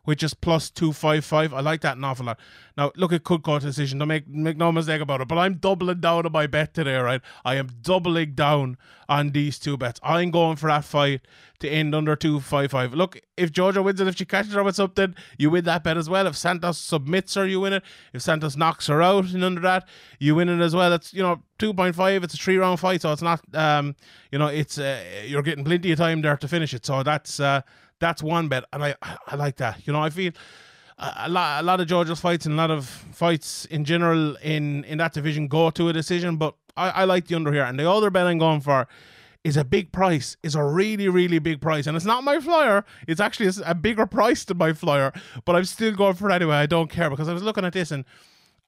which 0.08 0.22
is 0.22 0.32
plus 0.32 0.70
255. 0.70 1.52
I 1.52 1.60
like 1.60 1.82
that 1.82 1.98
an 1.98 2.04
awful 2.04 2.24
lot. 2.24 2.40
Now, 2.78 2.92
look, 2.96 3.12
it 3.12 3.24
could 3.24 3.42
go 3.42 3.58
to 3.58 3.66
decision. 3.66 3.98
Don't 3.98 4.08
make, 4.08 4.26
make 4.26 4.56
no 4.56 4.72
mistake 4.72 5.02
about 5.02 5.20
it. 5.20 5.28
But 5.28 5.36
I'm 5.36 5.56
doubling 5.56 6.00
down 6.00 6.24
on 6.24 6.32
my 6.32 6.46
bet 6.46 6.72
today, 6.72 6.96
right? 6.96 7.20
I 7.44 7.56
am 7.56 7.68
doubling 7.82 8.32
down 8.32 8.78
on 9.06 9.32
these 9.32 9.58
two 9.58 9.76
bets. 9.76 10.00
I'm 10.02 10.30
going 10.30 10.56
for 10.56 10.68
that 10.68 10.86
fight 10.86 11.20
to 11.58 11.68
end 11.68 11.94
under 11.94 12.16
255. 12.16 12.94
Look, 12.94 13.20
if 13.36 13.52
Jojo 13.52 13.84
wins 13.84 14.00
it, 14.00 14.08
if 14.08 14.16
she 14.16 14.24
catches 14.24 14.54
her 14.54 14.64
with 14.64 14.76
something, 14.76 15.14
you 15.36 15.50
win 15.50 15.64
that 15.64 15.84
bet 15.84 15.98
as 15.98 16.08
well. 16.08 16.26
If 16.26 16.38
Santos 16.38 16.78
submits 16.78 17.34
her, 17.34 17.46
you 17.46 17.60
win 17.60 17.74
it. 17.74 17.82
If 18.14 18.22
Santos 18.22 18.56
knocks 18.56 18.86
her 18.86 19.02
out 19.02 19.26
and 19.34 19.44
under 19.44 19.60
that, 19.60 19.86
you 20.18 20.36
win 20.36 20.48
it 20.48 20.62
as 20.64 20.74
well. 20.74 20.94
It's, 20.94 21.12
you 21.12 21.22
know, 21.22 21.42
2.5. 21.58 22.24
It's 22.24 22.32
a 22.32 22.36
three 22.38 22.56
round 22.56 22.80
fight. 22.80 23.02
So 23.02 23.12
it's 23.12 23.20
not, 23.20 23.42
um, 23.52 23.94
you 24.32 24.38
know, 24.38 24.46
it's, 24.46 24.78
uh, 24.78 25.02
you're 25.26 25.42
getting 25.42 25.66
plenty 25.66 25.92
of 25.92 25.98
time 25.98 26.22
there 26.22 26.38
to 26.38 26.48
finish 26.48 26.72
it. 26.72 26.86
So 26.86 27.02
that's, 27.02 27.40
uh, 27.40 27.60
that's 28.00 28.22
one 28.22 28.48
bet, 28.48 28.64
and 28.72 28.84
I 28.84 28.94
I 29.26 29.36
like 29.36 29.56
that. 29.56 29.86
You 29.86 29.92
know, 29.92 30.02
I 30.02 30.10
feel 30.10 30.32
a 30.98 31.28
lot, 31.28 31.62
a 31.62 31.64
lot 31.64 31.80
of 31.80 31.86
Jojo's 31.86 32.20
fights 32.20 32.46
and 32.46 32.54
a 32.54 32.56
lot 32.56 32.70
of 32.70 32.86
fights 32.86 33.64
in 33.66 33.84
general 33.84 34.36
in 34.36 34.84
in 34.84 34.98
that 34.98 35.12
division 35.12 35.48
go 35.48 35.70
to 35.70 35.88
a 35.88 35.92
decision. 35.92 36.36
But 36.36 36.54
I, 36.76 36.90
I 36.90 37.04
like 37.04 37.26
the 37.26 37.34
under 37.34 37.52
here, 37.52 37.64
and 37.64 37.78
the 37.78 37.90
other 37.90 38.10
bet 38.10 38.26
I'm 38.26 38.38
going 38.38 38.60
for 38.60 38.88
is 39.44 39.56
a 39.56 39.64
big 39.64 39.92
price, 39.92 40.36
is 40.42 40.54
a 40.54 40.62
really, 40.62 41.08
really 41.08 41.38
big 41.38 41.60
price. 41.60 41.86
And 41.86 41.96
it's 41.96 42.04
not 42.04 42.24
my 42.24 42.40
flyer. 42.40 42.84
It's 43.06 43.20
actually 43.20 43.50
a 43.64 43.74
bigger 43.74 44.04
price 44.04 44.44
than 44.44 44.58
my 44.58 44.72
flyer, 44.72 45.12
but 45.44 45.54
I'm 45.54 45.64
still 45.64 45.94
going 45.94 46.14
for 46.14 46.28
it 46.28 46.34
anyway. 46.34 46.56
I 46.56 46.66
don't 46.66 46.90
care 46.90 47.08
because 47.08 47.28
I 47.28 47.32
was 47.32 47.42
looking 47.42 47.64
at 47.64 47.72
this 47.72 47.90
and 47.92 48.04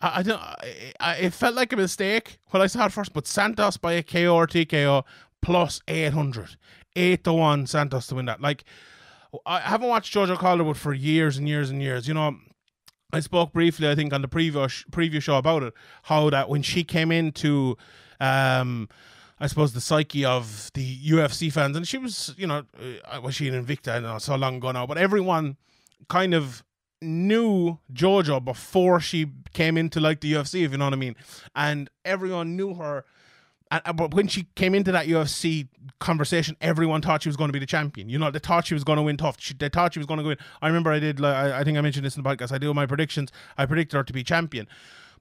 I, 0.01 0.21
I 0.21 0.23
don't, 0.23 0.41
I, 0.41 0.93
I, 1.01 1.15
it 1.17 1.35
felt 1.35 1.57
like 1.57 1.73
a 1.73 1.77
mistake 1.77 2.39
when 2.51 2.63
I 2.63 2.67
saw 2.67 2.87
it 2.87 2.93
first, 2.93 3.13
but 3.13 3.27
Santos 3.27 3.77
by 3.77 3.95
a 3.95 4.03
KO 4.03 4.37
or 4.37 4.47
TKO 4.47 5.05
plus 5.43 5.83
800. 5.89 6.57
8 6.97 7.25
to 7.25 7.33
1 7.33 7.67
Santos 7.67 8.07
to 8.09 8.17
win 8.17 8.27
that. 8.27 8.41
Like, 8.41 8.65
I 9.47 9.61
haven't 9.61 9.89
watched 9.89 10.15
Jojo 10.15 10.37
Calderwood 10.37 10.77
for 10.77 10.93
years 10.93 11.37
and 11.37 11.49
years 11.49 11.71
and 11.71 11.83
years. 11.83 12.09
You 12.09 12.15
know, 12.15 12.37
I 13.13 13.21
spoke 13.21 13.53
briefly, 13.53 13.89
I 13.89 13.95
think, 13.95 14.13
on 14.13 14.23
the 14.23 14.29
previous 14.29 14.85
preview 14.91 15.23
show 15.23 15.37
about 15.37 15.63
it, 15.63 15.75
how 16.05 16.31
that 16.31 16.49
when 16.49 16.63
she 16.63 16.85
came 16.85 17.13
into 17.13 17.77
um, 18.21 18.89
I 19.41 19.47
suppose, 19.47 19.73
the 19.73 19.81
psyche 19.81 20.25
of 20.25 20.71
the 20.75 20.99
UFC 20.99 21.51
fans. 21.51 21.75
And 21.77 21.89
she 21.89 21.97
was, 21.97 22.35
you 22.37 22.47
know, 22.47 22.65
uh, 23.11 23.21
was 23.23 23.35
she 23.35 23.49
an 23.49 23.65
Invicta? 23.65 23.97
I 23.97 23.99
know 24.01 24.19
so 24.19 24.37
long 24.37 24.57
ago 24.57 24.71
now, 24.71 24.87
but 24.87 24.99
everyone 24.99 25.57
kind 26.09 26.35
of 26.35 26.63
knew 27.01 27.79
Jojo 27.93 28.45
before 28.45 29.01
she 29.01 29.27
came 29.55 29.79
into 29.79 29.99
like 29.99 30.21
the 30.21 30.35
UFC, 30.35 30.63
if 30.65 30.73
you 30.73 30.79
know 30.79 30.85
what 30.85 30.93
I 30.93 30.97
mean. 30.97 31.17
And 31.57 31.89
everyone 32.05 32.55
knew 32.55 32.75
her. 32.75 33.07
And, 33.71 33.83
uh, 33.85 33.93
but 33.93 34.15
when 34.15 34.27
she 34.27 34.47
came 34.57 34.75
into 34.75 34.93
that 34.93 35.07
UFC 35.07 35.69
conversation, 35.99 36.57
everyone 36.61 37.03
thought 37.03 37.23
she 37.23 37.29
was 37.29 37.37
going 37.37 37.49
to 37.49 37.53
be 37.53 37.59
the 37.59 37.67
champion. 37.67 38.09
You 38.09 38.19
know, 38.19 38.31
they 38.31 38.39
thought 38.39 38.67
she 38.67 38.75
was 38.75 38.85
going 38.85 38.97
to 38.97 39.03
win 39.03 39.17
tough. 39.17 39.37
She, 39.39 39.55
they 39.55 39.69
thought 39.69 39.95
she 39.95 40.01
was 40.01 40.07
going 40.07 40.19
to 40.19 40.25
win. 40.25 40.39
I 40.61 40.67
remember 40.67 40.91
I 40.91 40.99
did. 40.99 41.21
Like, 41.21 41.35
I, 41.35 41.61
I 41.61 41.65
think 41.65 41.79
I 41.79 41.81
mentioned 41.81 42.05
this 42.05 42.17
in 42.17 42.23
the 42.23 42.29
podcast. 42.29 42.53
I 42.53 42.59
do 42.59 42.75
my 42.75 42.87
predictions. 42.87 43.31
I 43.57 43.67
predicted 43.67 43.97
her 43.97 44.05
to 44.05 44.13
be 44.13 44.25
champion. 44.25 44.67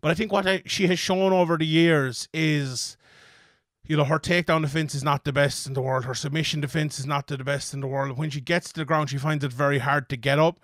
But 0.02 0.12
I 0.12 0.14
think 0.14 0.32
what 0.32 0.48
I, 0.48 0.64
she 0.66 0.88
has 0.88 0.98
shown 0.98 1.34
over 1.34 1.58
the 1.58 1.66
years 1.66 2.30
is 2.34 2.98
you 3.90 3.98
know, 3.98 4.04
her 4.04 4.20
takedown 4.20 4.62
defense 4.62 4.94
is 4.94 5.04
not 5.04 5.24
the 5.24 5.34
best 5.34 5.66
in 5.66 5.74
the 5.74 5.82
world. 5.82 6.06
Her 6.06 6.14
submission 6.14 6.62
defense 6.62 7.00
is 7.00 7.08
not 7.08 7.26
the 7.26 7.40
best 7.40 7.74
in 7.74 7.80
the 7.80 7.88
world. 7.88 8.20
When 8.20 8.30
she 8.30 8.40
gets 8.40 8.72
to 8.72 8.82
the 8.82 8.86
ground, 8.86 9.10
she 9.10 9.18
finds 9.18 9.44
it 9.44 9.52
very 9.52 9.80
hard 9.80 10.10
to 10.10 10.16
get 10.16 10.38
up. 10.38 10.60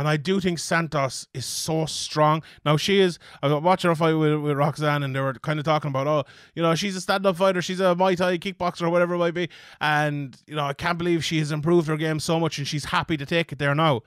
And 0.00 0.08
I 0.08 0.16
do 0.16 0.40
think 0.40 0.58
Santos 0.58 1.28
is 1.34 1.44
so 1.44 1.84
strong. 1.84 2.42
Now 2.64 2.78
she 2.78 3.00
is. 3.00 3.18
I 3.42 3.48
was 3.48 3.62
watching 3.62 3.90
her 3.90 3.94
fight 3.94 4.14
with, 4.14 4.40
with 4.40 4.56
Roxanne, 4.56 5.02
and 5.02 5.14
they 5.14 5.20
were 5.20 5.34
kind 5.34 5.58
of 5.58 5.66
talking 5.66 5.90
about, 5.90 6.06
oh, 6.06 6.24
you 6.54 6.62
know, 6.62 6.74
she's 6.74 6.96
a 6.96 7.02
stand-up 7.02 7.36
fighter, 7.36 7.60
she's 7.60 7.80
a 7.80 7.94
Muay 7.94 8.16
Thai 8.16 8.38
kickboxer 8.38 8.84
or 8.84 8.88
whatever 8.88 9.16
it 9.16 9.18
might 9.18 9.34
be, 9.34 9.50
and 9.78 10.38
you 10.46 10.54
know, 10.56 10.64
I 10.64 10.72
can't 10.72 10.96
believe 10.96 11.22
she 11.22 11.38
has 11.40 11.52
improved 11.52 11.86
her 11.86 11.98
game 11.98 12.18
so 12.18 12.40
much, 12.40 12.56
and 12.56 12.66
she's 12.66 12.86
happy 12.86 13.18
to 13.18 13.26
take 13.26 13.52
it 13.52 13.58
there 13.58 13.74
now. 13.74 14.00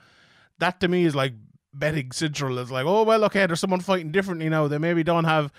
That 0.58 0.80
to 0.80 0.88
me 0.88 1.06
is 1.06 1.14
like 1.14 1.34
betting 1.74 2.12
central. 2.12 2.58
is 2.60 2.72
like, 2.72 2.86
oh 2.86 3.03
well, 3.03 3.24
okay, 3.25 3.46
there's 3.46 3.60
someone 3.60 3.80
fighting 3.80 4.12
differently 4.12 4.50
now. 4.50 4.68
They 4.68 4.77
maybe 4.77 5.03
don't 5.03 5.25
have 5.25 5.51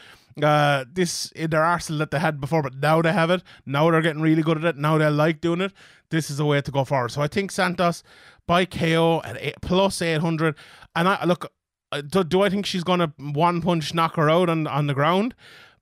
uh, 0.42 0.84
this 0.92 1.30
in 1.32 1.50
their 1.50 1.62
arsenal 1.62 1.98
that 2.00 2.10
they 2.10 2.18
had 2.18 2.40
before, 2.40 2.62
but 2.62 2.76
now 2.76 3.02
they 3.02 3.12
have 3.12 3.30
it. 3.30 3.42
Now 3.66 3.90
they're 3.90 4.02
getting 4.02 4.22
really 4.22 4.42
good 4.42 4.58
at 4.58 4.64
it. 4.64 4.76
Now 4.76 4.98
they 4.98 5.08
like 5.08 5.40
doing 5.40 5.60
it. 5.60 5.72
This 6.10 6.30
is 6.30 6.38
the 6.38 6.44
way 6.44 6.60
to 6.60 6.70
go 6.70 6.84
forward. 6.84 7.10
So 7.10 7.22
I 7.22 7.28
think 7.28 7.50
Santos 7.50 8.02
by 8.46 8.64
KO 8.64 9.22
at 9.24 9.36
eight, 9.40 9.54
plus 9.62 10.02
800. 10.02 10.54
And 10.96 11.08
I 11.08 11.24
look, 11.24 11.50
uh, 11.92 12.00
do, 12.00 12.24
do 12.24 12.42
I 12.42 12.48
think 12.48 12.66
she's 12.66 12.84
to 12.84 13.12
one 13.18 13.62
punch 13.62 13.94
knock 13.94 14.16
her 14.16 14.28
out 14.28 14.48
on, 14.48 14.66
on 14.66 14.86
the 14.86 14.94
ground? 14.94 15.34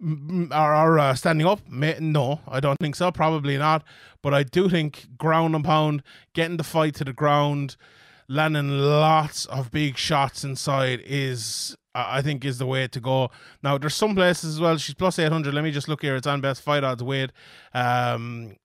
Or, 0.02 0.74
or 0.74 0.98
uh, 0.98 1.14
standing 1.14 1.46
up? 1.46 1.60
No, 1.70 2.40
I 2.48 2.60
don't 2.60 2.78
think 2.78 2.96
so. 2.96 3.12
Probably 3.12 3.56
not. 3.56 3.84
But 4.20 4.34
I 4.34 4.42
do 4.42 4.68
think 4.68 5.06
ground 5.16 5.54
and 5.54 5.64
pound, 5.64 6.02
getting 6.34 6.56
the 6.56 6.64
fight 6.64 6.96
to 6.96 7.04
the 7.04 7.12
ground, 7.12 7.76
landing 8.32 8.70
lots 8.70 9.44
of 9.46 9.70
big 9.70 9.98
shots 9.98 10.42
inside 10.42 11.02
is 11.04 11.76
I 11.94 12.22
think 12.22 12.44
is 12.44 12.58
the 12.58 12.66
way 12.66 12.88
to 12.88 13.00
go. 13.00 13.30
Now 13.62 13.76
there's 13.76 13.94
some 13.94 14.14
places 14.14 14.54
as 14.54 14.60
well. 14.60 14.78
She's 14.78 14.94
plus 14.94 15.18
eight 15.18 15.30
hundred. 15.30 15.54
Let 15.54 15.64
me 15.64 15.70
just 15.70 15.88
look 15.88 16.00
here. 16.00 16.16
It's 16.16 16.26
on 16.26 16.40
best 16.40 16.62
fight 16.62 16.82
odds 16.82 17.02
Wade. 17.02 17.32
Um, 17.74 18.56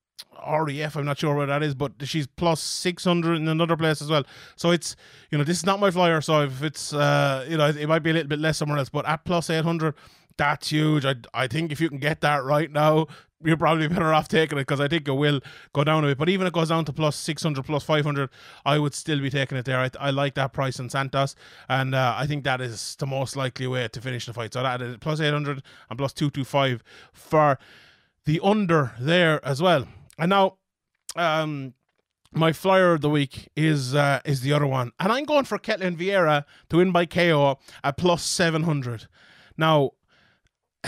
REF, 0.48 0.96
I'm 0.96 1.06
not 1.06 1.20
sure 1.20 1.36
where 1.36 1.48
that 1.48 1.62
is, 1.62 1.76
but 1.76 1.92
she's 2.04 2.26
plus 2.26 2.62
600 2.62 3.36
in 3.36 3.48
another 3.48 3.76
place 3.76 4.02
as 4.02 4.10
well. 4.10 4.24
So 4.56 4.72
it's, 4.72 4.96
you 5.30 5.38
know, 5.38 5.44
this 5.44 5.58
is 5.58 5.66
not 5.66 5.80
my 5.80 5.92
flyer. 5.92 6.22
So 6.22 6.44
if 6.44 6.64
it's, 6.64 6.94
uh, 6.94 7.46
you 7.50 7.58
know, 7.58 7.68
it 7.68 7.88
might 7.88 8.04
be 8.04 8.12
a 8.12 8.14
little 8.14 8.30
bit 8.30 8.40
less 8.40 8.58
somewhere 8.58 8.78
else, 8.78 8.90
but 8.90 9.06
at 9.08 9.26
plus 9.26 9.50
800, 9.50 9.94
that's 10.38 10.70
huge. 10.70 11.06
I, 11.06 11.16
I 11.34 11.48
think 11.48 11.72
if 11.72 11.82
you 11.82 11.90
can 11.90 11.98
get 11.98 12.22
that 12.22 12.44
right 12.44 12.72
now, 12.72 13.08
you're 13.44 13.58
probably 13.58 13.88
better 13.88 14.14
off 14.14 14.28
taking 14.28 14.58
it 14.58 14.62
because 14.62 14.80
I 14.80 14.88
think 14.88 15.08
it 15.08 15.14
will 15.14 15.42
go 15.74 15.84
down 15.84 16.04
a 16.04 16.08
bit. 16.08 16.18
But 16.18 16.30
even 16.30 16.48
if 16.48 16.52
it 16.52 16.54
goes 16.54 16.70
down 16.70 16.86
to 16.86 16.94
plus 16.94 17.16
600, 17.16 17.64
plus 17.64 17.84
500, 17.84 18.30
I 18.66 18.80
would 18.80 18.94
still 18.94 19.20
be 19.20 19.30
taking 19.30 19.58
it 19.58 19.66
there. 19.66 19.80
I, 19.80 19.90
I 20.00 20.10
like 20.10 20.36
that 20.36 20.54
price 20.54 20.80
in 20.80 20.90
Santos, 20.90 21.36
and 21.70 21.94
uh, 21.94 22.16
I 22.18 22.28
think 22.28 22.44
that 22.44 22.62
is 22.62 22.96
the 23.00 23.08
most 23.08 23.36
likely 23.36 23.68
way 23.68 23.88
to 23.88 24.02
finish 24.02 24.26
the 24.26 24.34
fight. 24.34 24.54
So 24.54 24.64
that 24.64 24.82
is 24.82 24.98
plus 24.98 25.20
800 25.20 25.64
and 25.90 25.98
plus 25.98 26.14
225 26.14 26.84
for 27.14 27.60
the 28.26 28.40
under 28.44 28.94
there 29.00 29.44
as 29.46 29.62
well. 29.62 29.88
And 30.18 30.30
now, 30.30 30.58
um, 31.16 31.74
my 32.34 32.52
flyer 32.52 32.94
of 32.94 33.02
the 33.02 33.10
week 33.10 33.50
is 33.56 33.96
uh, 33.96 34.20
is 34.26 34.42
the 34.42 34.54
other 34.54 34.68
one, 34.68 34.92
and 35.00 35.12
I'm 35.12 35.24
going 35.24 35.46
for 35.46 35.58
Ketlen 35.58 35.98
Vieira 35.98 36.44
to 36.70 36.78
win 36.78 36.92
by 36.92 37.06
KO 37.06 37.58
at 37.84 37.98
plus 37.98 38.24
700. 38.24 39.08
Now, 39.58 39.92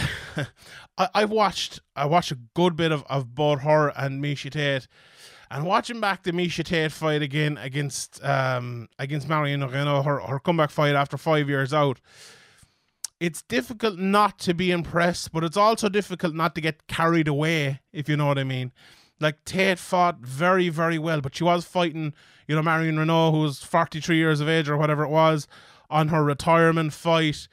I, 0.97 1.21
have 1.21 1.31
watched 1.31 1.79
I 1.95 2.05
watched 2.05 2.31
a 2.31 2.39
good 2.53 2.75
bit 2.75 2.91
of, 2.91 3.03
of 3.09 3.33
both 3.33 3.61
her 3.61 3.89
and 3.89 4.21
Miesha 4.23 4.51
Tate, 4.51 4.87
and 5.49 5.65
watching 5.65 5.99
back 5.99 6.23
the 6.23 6.31
Miesha 6.31 6.63
Tate 6.63 6.91
fight 6.91 7.21
again 7.21 7.57
against 7.57 8.23
um 8.23 8.89
against 8.97 9.29
Marion 9.29 9.61
Reneau, 9.61 10.03
her 10.03 10.19
her 10.19 10.39
comeback 10.39 10.69
fight 10.71 10.95
after 10.95 11.17
five 11.17 11.49
years 11.49 11.73
out. 11.73 11.99
It's 13.19 13.41
difficult 13.41 13.99
not 13.99 14.39
to 14.39 14.53
be 14.53 14.71
impressed, 14.71 15.33
but 15.33 15.43
it's 15.43 15.57
also 15.57 15.89
difficult 15.89 16.33
not 16.33 16.55
to 16.55 16.61
get 16.61 16.87
carried 16.87 17.27
away, 17.27 17.81
if 17.91 18.07
you 18.07 18.15
know 18.15 18.27
what 18.27 18.37
I 18.37 18.45
mean. 18.45 18.71
Like 19.19 19.43
Tate 19.43 19.77
fought 19.77 20.19
very, 20.19 20.69
very 20.69 20.97
well, 20.97 21.19
but 21.19 21.35
she 21.35 21.43
was 21.43 21.65
fighting, 21.65 22.13
you 22.47 22.55
know, 22.55 22.61
Marion 22.61 22.95
Reneau, 22.95 23.31
who 23.31 23.39
was 23.39 23.61
43 23.61 24.15
years 24.15 24.39
of 24.39 24.47
age 24.47 24.69
or 24.69 24.77
whatever 24.77 25.03
it 25.03 25.09
was, 25.09 25.47
on 25.89 26.07
her 26.07 26.23
retirement 26.23 26.93
fight. 26.93 27.49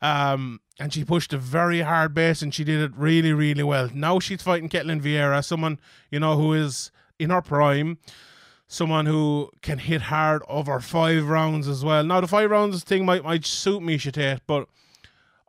Um, 0.00 0.60
and 0.80 0.94
she 0.94 1.04
pushed 1.04 1.34
a 1.34 1.38
very 1.38 1.82
hard 1.82 2.14
base 2.14 2.40
and 2.40 2.54
she 2.54 2.64
did 2.64 2.80
it 2.80 2.92
really, 2.96 3.34
really 3.34 3.62
well. 3.62 3.90
Now 3.92 4.18
she's 4.18 4.42
fighting 4.42 4.70
Ketlen 4.70 5.02
Vieira, 5.02 5.44
someone, 5.44 5.78
you 6.10 6.18
know, 6.18 6.36
who 6.36 6.54
is 6.54 6.90
in 7.18 7.28
her 7.28 7.42
prime, 7.42 7.98
someone 8.66 9.04
who 9.04 9.50
can 9.60 9.76
hit 9.76 10.00
hard 10.02 10.42
over 10.48 10.80
five 10.80 11.28
rounds 11.28 11.68
as 11.68 11.84
well. 11.84 12.02
Now 12.02 12.22
the 12.22 12.26
five 12.26 12.50
rounds 12.50 12.82
thing 12.82 13.04
might 13.04 13.22
might 13.22 13.44
suit 13.44 13.82
Miesha 13.82 14.10
Tate, 14.10 14.40
but 14.46 14.68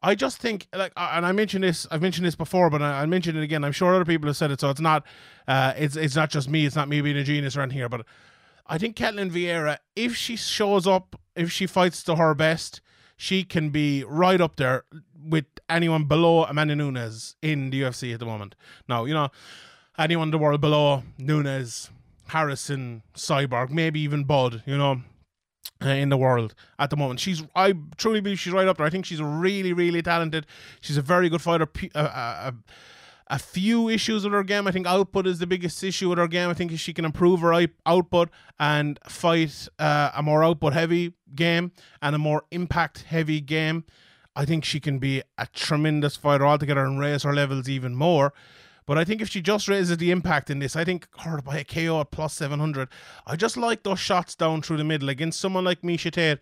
I 0.04 0.16
just 0.16 0.38
think 0.38 0.68
like 0.76 0.92
and 0.98 1.26
I 1.26 1.32
mentioned 1.32 1.64
this 1.64 1.88
I've 1.90 2.02
mentioned 2.02 2.28
this 2.28 2.36
before, 2.36 2.70
but 2.70 2.82
I, 2.82 3.04
I 3.04 3.06
mentioned 3.06 3.38
it 3.38 3.44
again. 3.44 3.64
I'm 3.64 3.72
sure 3.72 3.96
other 3.96 4.04
people 4.04 4.28
have 4.28 4.36
said 4.36 4.52
it, 4.52 4.60
so 4.60 4.70
it's 4.70 4.82
not 4.82 5.06
uh 5.48 5.74
it's 5.78 5.96
it's 5.96 6.16
not 6.16 6.30
just 6.30 6.50
me, 6.50 6.66
it's 6.66 6.76
not 6.76 6.90
me 6.90 7.00
being 7.00 7.16
a 7.16 7.24
genius 7.24 7.56
around 7.56 7.72
here, 7.72 7.88
but 7.88 8.06
I 8.68 8.78
think 8.78 8.98
Ketlen 8.98 9.32
Vieira, 9.32 9.78
if 9.96 10.14
she 10.14 10.36
shows 10.36 10.86
up, 10.86 11.16
if 11.38 11.52
she 11.52 11.68
fights 11.68 12.04
to 12.04 12.18
her 12.18 12.34
best, 12.34 12.82
she 13.22 13.44
can 13.44 13.70
be 13.70 14.04
right 14.08 14.42
up 14.42 14.56
there 14.56 14.84
with 15.24 15.46
anyone 15.70 16.06
below 16.06 16.44
Amanda 16.46 16.76
Nunes 16.76 17.36
in 17.44 17.70
the 17.70 17.84
UFC 17.84 18.16
at 18.16 18.20
the 18.20 18.26
moment. 18.26 18.56
Now, 18.90 19.06
you 19.06 19.14
know, 19.14 19.30
anyone 19.96 20.30
in 20.30 20.32
the 20.32 20.40
world 20.40 20.60
below 20.60 21.04
Nunes, 21.20 21.92
Harrison, 22.30 23.04
Cyborg, 23.14 23.70
maybe 23.70 24.00
even 24.00 24.24
Budd, 24.24 24.64
you 24.66 24.76
know, 24.76 25.04
uh, 25.86 25.90
in 25.90 26.10
the 26.10 26.18
world 26.18 26.56
at 26.80 26.90
the 26.90 26.98
moment. 26.98 27.20
She's, 27.20 27.44
I 27.56 27.76
truly 27.96 28.22
believe 28.22 28.40
she's 28.40 28.54
right 28.54 28.68
up 28.68 28.78
there. 28.78 28.88
I 28.88 28.90
think 28.90 29.06
she's 29.06 29.22
really, 29.22 29.72
really 29.72 30.02
talented. 30.02 30.48
She's 30.80 30.98
a 30.98 31.04
very 31.04 31.30
good 31.30 31.44
fighter. 31.44 31.70
Uh, 31.94 32.00
uh, 32.00 32.52
a 33.28 33.38
few 33.38 33.88
issues 33.88 34.24
with 34.24 34.34
her 34.34 34.44
game. 34.44 34.68
I 34.68 34.72
think 34.72 34.88
output 34.88 35.28
is 35.28 35.38
the 35.38 35.48
biggest 35.48 35.84
issue 35.84 36.10
with 36.10 36.18
her 36.18 36.28
game. 36.28 36.50
I 36.50 36.56
think 36.56 36.72
if 36.72 36.80
she 36.80 36.92
can 36.92 37.06
improve 37.06 37.42
her 37.42 37.68
output 37.86 38.30
and 38.60 39.00
fight 39.08 39.68
uh, 39.78 40.10
a 40.16 40.24
more 40.24 40.44
output 40.44 40.74
heavy 40.74 41.14
game 41.36 41.72
and 42.02 42.16
a 42.16 42.20
more 42.20 42.46
impact 42.52 43.04
heavy 43.04 43.42
game. 43.42 43.86
I 44.36 44.46
think 44.46 44.64
she 44.64 44.80
can 44.80 45.00
be 45.00 45.24
a 45.38 45.48
tremendous 45.54 46.16
fighter 46.16 46.46
altogether 46.46 46.86
and 46.86 47.00
raise 47.00 47.24
her 47.24 47.34
levels 47.34 47.68
even 47.68 47.96
more. 47.96 48.34
But 48.86 48.98
I 48.98 49.04
think 49.04 49.22
if 49.22 49.30
she 49.30 49.42
just 49.42 49.68
raises 49.68 49.98
the 49.98 50.12
impact 50.12 50.50
in 50.50 50.60
this, 50.60 50.76
I 50.76 50.84
think 50.84 51.08
her 51.20 51.42
by 51.42 51.60
a 51.60 51.64
KO 51.64 52.02
at 52.02 52.12
plus 52.12 52.34
700. 52.34 52.90
I 53.28 53.36
just 53.36 53.58
like 53.58 53.84
those 53.84 54.00
shots 54.00 54.36
down 54.36 54.62
through 54.62 54.78
the 54.78 54.84
middle 54.84 55.10
against 55.10 55.40
someone 55.40 55.64
like 55.64 55.82
Miesha 55.82 56.12
Tate 56.12 56.40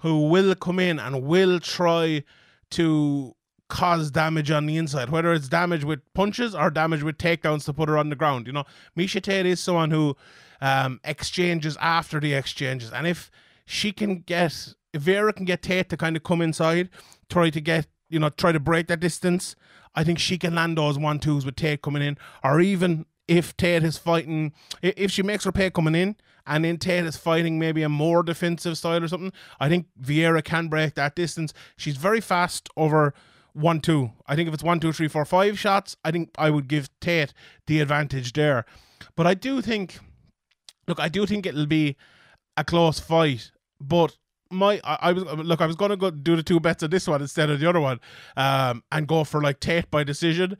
who 0.00 0.28
will 0.28 0.54
come 0.54 0.78
in 0.78 0.98
and 0.98 1.22
will 1.22 1.60
try 1.60 2.24
to 2.70 3.34
cause 3.68 4.10
damage 4.10 4.50
on 4.50 4.66
the 4.66 4.76
inside, 4.76 5.10
whether 5.10 5.32
it's 5.32 5.48
damage 5.48 5.84
with 5.84 6.00
punches 6.14 6.54
or 6.54 6.70
damage 6.70 7.02
with 7.02 7.18
takedowns 7.18 7.64
to 7.64 7.72
put 7.72 7.88
her 7.88 7.98
on 7.98 8.08
the 8.08 8.16
ground. 8.16 8.46
You 8.46 8.52
know, 8.52 8.64
Miesha 8.96 9.22
Tate 9.22 9.46
is 9.46 9.60
someone 9.60 9.90
who 9.90 10.16
um, 10.60 11.00
exchanges 11.04 11.76
after 11.80 12.20
the 12.20 12.34
exchanges, 12.34 12.92
and 12.92 13.06
if 13.06 13.30
she 13.70 13.92
can 13.92 14.20
get, 14.20 14.74
Vera 14.94 15.32
can 15.32 15.44
get 15.44 15.62
Tate 15.62 15.88
to 15.90 15.96
kind 15.96 16.16
of 16.16 16.24
come 16.24 16.42
inside, 16.42 16.90
try 17.28 17.50
to 17.50 17.60
get, 17.60 17.86
you 18.08 18.18
know, 18.18 18.28
try 18.28 18.50
to 18.50 18.58
break 18.58 18.88
that 18.88 18.98
distance, 18.98 19.54
I 19.94 20.02
think 20.02 20.18
she 20.18 20.38
can 20.38 20.54
land 20.54 20.76
those 20.76 20.98
one 20.98 21.20
twos 21.20 21.46
with 21.46 21.54
Tate 21.54 21.80
coming 21.80 22.02
in, 22.02 22.18
or 22.42 22.60
even 22.60 23.06
if 23.28 23.56
Tate 23.56 23.84
is 23.84 23.96
fighting, 23.96 24.52
if 24.82 25.12
she 25.12 25.22
makes 25.22 25.44
her 25.44 25.52
pay 25.52 25.70
coming 25.70 25.94
in 25.94 26.16
and 26.46 26.64
then 26.64 26.78
Tate 26.78 27.04
is 27.04 27.16
fighting 27.16 27.60
maybe 27.60 27.84
a 27.84 27.88
more 27.88 28.24
defensive 28.24 28.76
style 28.76 29.04
or 29.04 29.08
something, 29.08 29.32
I 29.60 29.68
think 29.68 29.86
Vieira 30.02 30.42
can 30.42 30.66
break 30.66 30.94
that 30.94 31.14
distance. 31.14 31.52
She's 31.76 31.96
very 31.96 32.20
fast 32.20 32.68
over 32.76 33.14
one 33.52 33.80
two. 33.80 34.10
I 34.26 34.34
think 34.34 34.48
if 34.48 34.54
it's 34.54 34.64
one 34.64 34.80
two 34.80 34.92
three 34.92 35.08
four 35.08 35.24
five 35.24 35.58
shots, 35.58 35.96
I 36.04 36.10
think 36.10 36.30
I 36.36 36.50
would 36.50 36.66
give 36.66 36.88
Tate 37.00 37.32
the 37.68 37.80
advantage 37.80 38.32
there. 38.32 38.64
But 39.14 39.28
I 39.28 39.34
do 39.34 39.60
think, 39.60 40.00
look, 40.88 40.98
I 40.98 41.08
do 41.08 41.24
think 41.24 41.46
it'll 41.46 41.66
be 41.66 41.96
a 42.56 42.64
close 42.64 42.98
fight. 42.98 43.52
But 43.80 44.16
my 44.50 44.80
I, 44.84 44.98
I 45.00 45.12
was 45.12 45.24
look, 45.24 45.60
I 45.60 45.66
was 45.66 45.76
gonna 45.76 45.96
go 45.96 46.10
do 46.10 46.36
the 46.36 46.42
two 46.42 46.60
bets 46.60 46.82
on 46.82 46.90
this 46.90 47.06
one 47.06 47.20
instead 47.20 47.50
of 47.50 47.60
the 47.60 47.68
other 47.68 47.80
one, 47.80 48.00
um, 48.36 48.82
and 48.92 49.06
go 49.06 49.24
for 49.24 49.40
like 49.40 49.60
Tate 49.60 49.90
by 49.90 50.04
decision, 50.04 50.56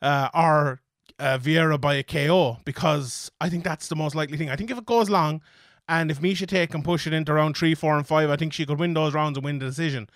uh, 0.00 0.28
or 0.34 0.80
uh, 1.18 1.38
Vieira 1.38 1.80
by 1.80 1.94
a 1.94 2.02
KO 2.02 2.58
because 2.64 3.30
I 3.40 3.48
think 3.48 3.64
that's 3.64 3.88
the 3.88 3.96
most 3.96 4.14
likely 4.14 4.36
thing. 4.36 4.50
I 4.50 4.56
think 4.56 4.70
if 4.70 4.78
it 4.78 4.86
goes 4.86 5.08
long, 5.08 5.40
and 5.88 6.10
if 6.10 6.20
Miesha 6.20 6.46
Tate 6.46 6.70
can 6.70 6.82
push 6.82 7.06
it 7.06 7.12
into 7.12 7.32
round 7.32 7.56
three, 7.56 7.74
four, 7.74 7.96
and 7.96 8.06
five, 8.06 8.30
I 8.30 8.36
think 8.36 8.52
she 8.52 8.66
could 8.66 8.78
win 8.78 8.94
those 8.94 9.14
rounds 9.14 9.38
and 9.38 9.44
win 9.44 9.58
the 9.58 9.66
decision. 9.66 10.08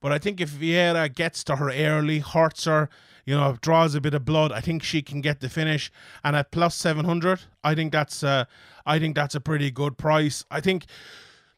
But 0.00 0.12
I 0.12 0.18
think 0.18 0.40
if 0.40 0.50
Vieira 0.50 1.14
gets 1.14 1.44
to 1.44 1.56
her 1.56 1.70
early, 1.70 2.18
hurts 2.18 2.64
her, 2.64 2.88
you 3.24 3.36
know, 3.36 3.56
draws 3.60 3.94
a 3.94 4.00
bit 4.00 4.14
of 4.14 4.24
blood, 4.24 4.50
I 4.50 4.60
think 4.60 4.82
she 4.82 5.00
can 5.00 5.20
get 5.20 5.40
the 5.40 5.48
finish. 5.48 5.92
And 6.24 6.34
at 6.34 6.50
plus 6.50 6.74
seven 6.74 7.04
hundred, 7.04 7.42
I 7.62 7.74
think 7.74 7.92
that's 7.92 8.24
uh, 8.24 8.46
I 8.84 8.98
think 8.98 9.14
that's 9.14 9.34
a 9.34 9.40
pretty 9.40 9.70
good 9.70 9.98
price. 9.98 10.44
I 10.50 10.60
think. 10.60 10.86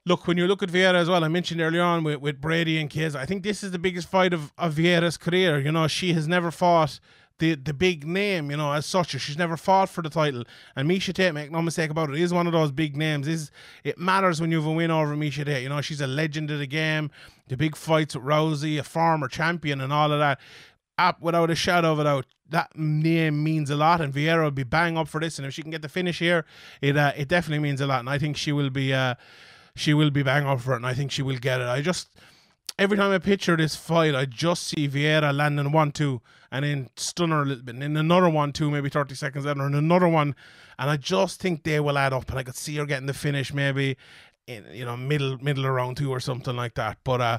Look, 0.06 0.26
when 0.26 0.36
you 0.36 0.46
look 0.46 0.62
at 0.62 0.68
Vieira 0.68 0.96
as 0.96 1.08
well, 1.08 1.24
I 1.24 1.28
mentioned 1.28 1.62
earlier 1.62 1.82
on 1.82 2.04
with, 2.04 2.20
with 2.20 2.38
Brady 2.38 2.78
and 2.78 2.90
Chiesa, 2.90 3.18
I 3.18 3.24
think 3.24 3.42
this 3.42 3.64
is 3.64 3.70
the 3.70 3.78
biggest 3.78 4.06
fight 4.06 4.34
of, 4.34 4.52
of 4.58 4.74
Vieira's 4.74 5.16
career. 5.16 5.58
You 5.58 5.72
know, 5.72 5.88
she 5.88 6.12
has 6.12 6.28
never 6.28 6.50
fought 6.50 7.00
the 7.38 7.54
the 7.54 7.74
big 7.74 8.06
name, 8.06 8.50
you 8.50 8.56
know, 8.56 8.72
as 8.72 8.86
such. 8.86 9.10
She's 9.20 9.38
never 9.38 9.56
fought 9.56 9.88
for 9.88 10.02
the 10.02 10.10
title. 10.10 10.44
And 10.76 10.88
Miesha 10.88 11.12
Tate, 11.12 11.34
make 11.34 11.50
no 11.50 11.62
mistake 11.62 11.90
about 11.90 12.10
it, 12.10 12.20
is 12.20 12.32
one 12.32 12.46
of 12.46 12.52
those 12.52 12.70
big 12.70 12.96
names. 12.96 13.26
Is 13.26 13.50
it 13.82 13.98
matters 13.98 14.40
when 14.40 14.50
you 14.50 14.58
have 14.58 14.66
a 14.66 14.72
win 14.72 14.90
over 14.90 15.16
Miesha 15.16 15.44
Tate. 15.44 15.62
You 15.62 15.68
know, 15.68 15.80
she's 15.80 16.00
a 16.00 16.06
legend 16.06 16.50
of 16.50 16.58
the 16.58 16.66
game. 16.66 17.10
The 17.48 17.56
big 17.56 17.74
fights 17.74 18.14
with 18.14 18.24
Rousey, 18.24 18.78
a 18.78 18.82
former 18.82 19.28
champion, 19.28 19.80
and 19.80 19.92
all 19.92 20.12
of 20.12 20.18
that. 20.18 20.38
Up 20.96 21.20
without 21.20 21.50
a 21.50 21.56
shadow 21.56 21.92
of 21.92 21.98
a 21.98 22.04
doubt, 22.04 22.26
that 22.50 22.78
name 22.78 23.42
means 23.42 23.68
a 23.68 23.74
lot, 23.74 24.00
and 24.00 24.14
Vieira 24.14 24.44
will 24.44 24.50
be 24.52 24.62
bang 24.62 24.96
up 24.96 25.08
for 25.08 25.20
this. 25.20 25.38
And 25.38 25.46
if 25.46 25.52
she 25.52 25.62
can 25.62 25.72
get 25.72 25.82
the 25.82 25.88
finish 25.88 26.20
here, 26.20 26.44
it 26.80 26.96
uh, 26.96 27.12
it 27.16 27.26
definitely 27.26 27.58
means 27.58 27.80
a 27.80 27.86
lot. 27.86 28.00
And 28.00 28.08
I 28.08 28.18
think 28.18 28.36
she 28.36 28.52
will 28.52 28.70
be 28.70 28.94
uh, 28.94 29.16
she 29.76 29.94
will 29.94 30.10
be 30.10 30.22
bang 30.22 30.46
up 30.46 30.60
for 30.60 30.72
it, 30.74 30.76
and 30.76 30.86
I 30.86 30.94
think 30.94 31.10
she 31.10 31.22
will 31.22 31.38
get 31.38 31.60
it. 31.60 31.68
I 31.68 31.80
just 31.80 32.08
every 32.78 32.96
time 32.96 33.12
I 33.12 33.18
picture 33.18 33.56
this 33.56 33.76
fight, 33.76 34.14
I 34.14 34.24
just 34.24 34.66
see 34.66 34.88
Vieira 34.88 35.34
landing 35.34 35.72
one 35.72 35.92
two 35.92 36.20
and 36.50 36.64
then 36.64 36.88
stun 36.96 37.30
her 37.30 37.42
a 37.42 37.44
little 37.44 37.64
bit, 37.64 37.74
and 37.74 37.82
then 37.82 37.96
another 37.96 38.28
one 38.28 38.52
two, 38.52 38.70
maybe 38.70 38.88
thirty 38.88 39.14
seconds 39.14 39.44
later, 39.44 39.62
and 39.62 39.74
another 39.74 40.08
one, 40.08 40.34
and 40.78 40.90
I 40.90 40.96
just 40.96 41.40
think 41.40 41.64
they 41.64 41.80
will 41.80 41.98
add 41.98 42.12
up, 42.12 42.28
and 42.30 42.38
I 42.38 42.42
could 42.42 42.56
see 42.56 42.76
her 42.76 42.86
getting 42.86 43.06
the 43.06 43.14
finish 43.14 43.52
maybe 43.52 43.96
in 44.46 44.64
you 44.72 44.84
know 44.84 44.96
middle 44.96 45.38
middle 45.42 45.66
of 45.66 45.72
round 45.72 45.96
two 45.96 46.10
or 46.10 46.20
something 46.20 46.54
like 46.54 46.74
that. 46.74 46.98
But 47.04 47.20
uh, 47.20 47.38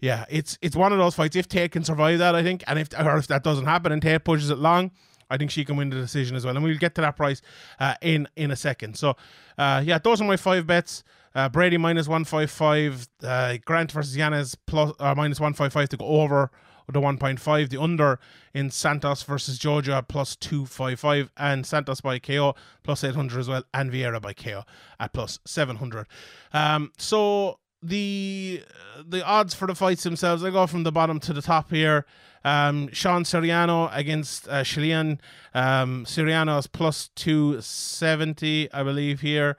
yeah, 0.00 0.24
it's 0.28 0.58
it's 0.62 0.76
one 0.76 0.92
of 0.92 0.98
those 0.98 1.14
fights. 1.14 1.36
If 1.36 1.48
Tate 1.48 1.72
can 1.72 1.84
survive 1.84 2.18
that, 2.18 2.34
I 2.34 2.42
think, 2.42 2.64
and 2.66 2.78
if 2.78 2.88
or 2.98 3.16
if 3.18 3.26
that 3.28 3.44
doesn't 3.44 3.66
happen 3.66 3.92
and 3.92 4.00
Tate 4.00 4.24
pushes 4.24 4.50
it 4.50 4.58
long. 4.58 4.90
I 5.30 5.38
think 5.38 5.50
she 5.50 5.64
can 5.64 5.76
win 5.76 5.88
the 5.88 5.96
decision 5.96 6.36
as 6.36 6.44
well, 6.44 6.54
and 6.54 6.62
we'll 6.62 6.76
get 6.76 6.94
to 6.96 7.00
that 7.00 7.16
price 7.16 7.40
uh, 7.80 7.94
in 8.02 8.28
in 8.36 8.50
a 8.50 8.56
second. 8.56 8.96
So, 8.96 9.16
uh, 9.56 9.82
yeah, 9.84 9.98
those 9.98 10.20
are 10.20 10.24
my 10.24 10.36
five 10.36 10.66
bets. 10.66 11.02
Uh, 11.34 11.48
Brady 11.48 11.76
minus 11.76 12.06
155. 12.06 13.08
Uh, 13.22 13.56
Grant 13.64 13.92
versus 13.92 14.16
Yanez 14.16 14.54
plus, 14.54 14.92
uh, 15.00 15.14
minus 15.16 15.40
155 15.40 15.88
to 15.90 15.96
go 15.96 16.06
over 16.06 16.50
the 16.92 17.00
1.5. 17.00 17.70
The 17.70 17.80
under 17.80 18.20
in 18.52 18.70
Santos 18.70 19.22
versus 19.22 19.58
Jojo 19.58 20.06
plus 20.06 20.36
255. 20.36 21.30
And 21.36 21.66
Santos 21.66 22.00
by 22.00 22.18
KO 22.18 22.54
plus 22.82 23.02
800 23.02 23.40
as 23.40 23.48
well. 23.48 23.64
And 23.72 23.90
Vieira 23.90 24.20
by 24.20 24.32
KO 24.32 24.62
at 25.00 25.12
plus 25.12 25.40
700. 25.44 26.06
Um, 26.52 26.92
so 26.98 27.58
the 27.82 28.62
the 29.04 29.24
odds 29.24 29.54
for 29.54 29.66
the 29.66 29.74
fights 29.74 30.04
themselves, 30.04 30.42
I 30.42 30.50
go 30.50 30.66
from 30.66 30.84
the 30.84 30.92
bottom 30.92 31.20
to 31.20 31.32
the 31.32 31.42
top 31.42 31.70
here. 31.70 32.06
Um, 32.44 32.90
Sean 32.92 33.24
Soriano 33.24 33.90
against 33.94 34.46
uh, 34.48 34.64
Chilean. 34.64 35.20
Um, 35.54 36.04
Soriano 36.04 36.58
is 36.58 36.66
plus 36.66 37.08
270, 37.16 38.70
I 38.72 38.82
believe, 38.82 39.20
here 39.20 39.56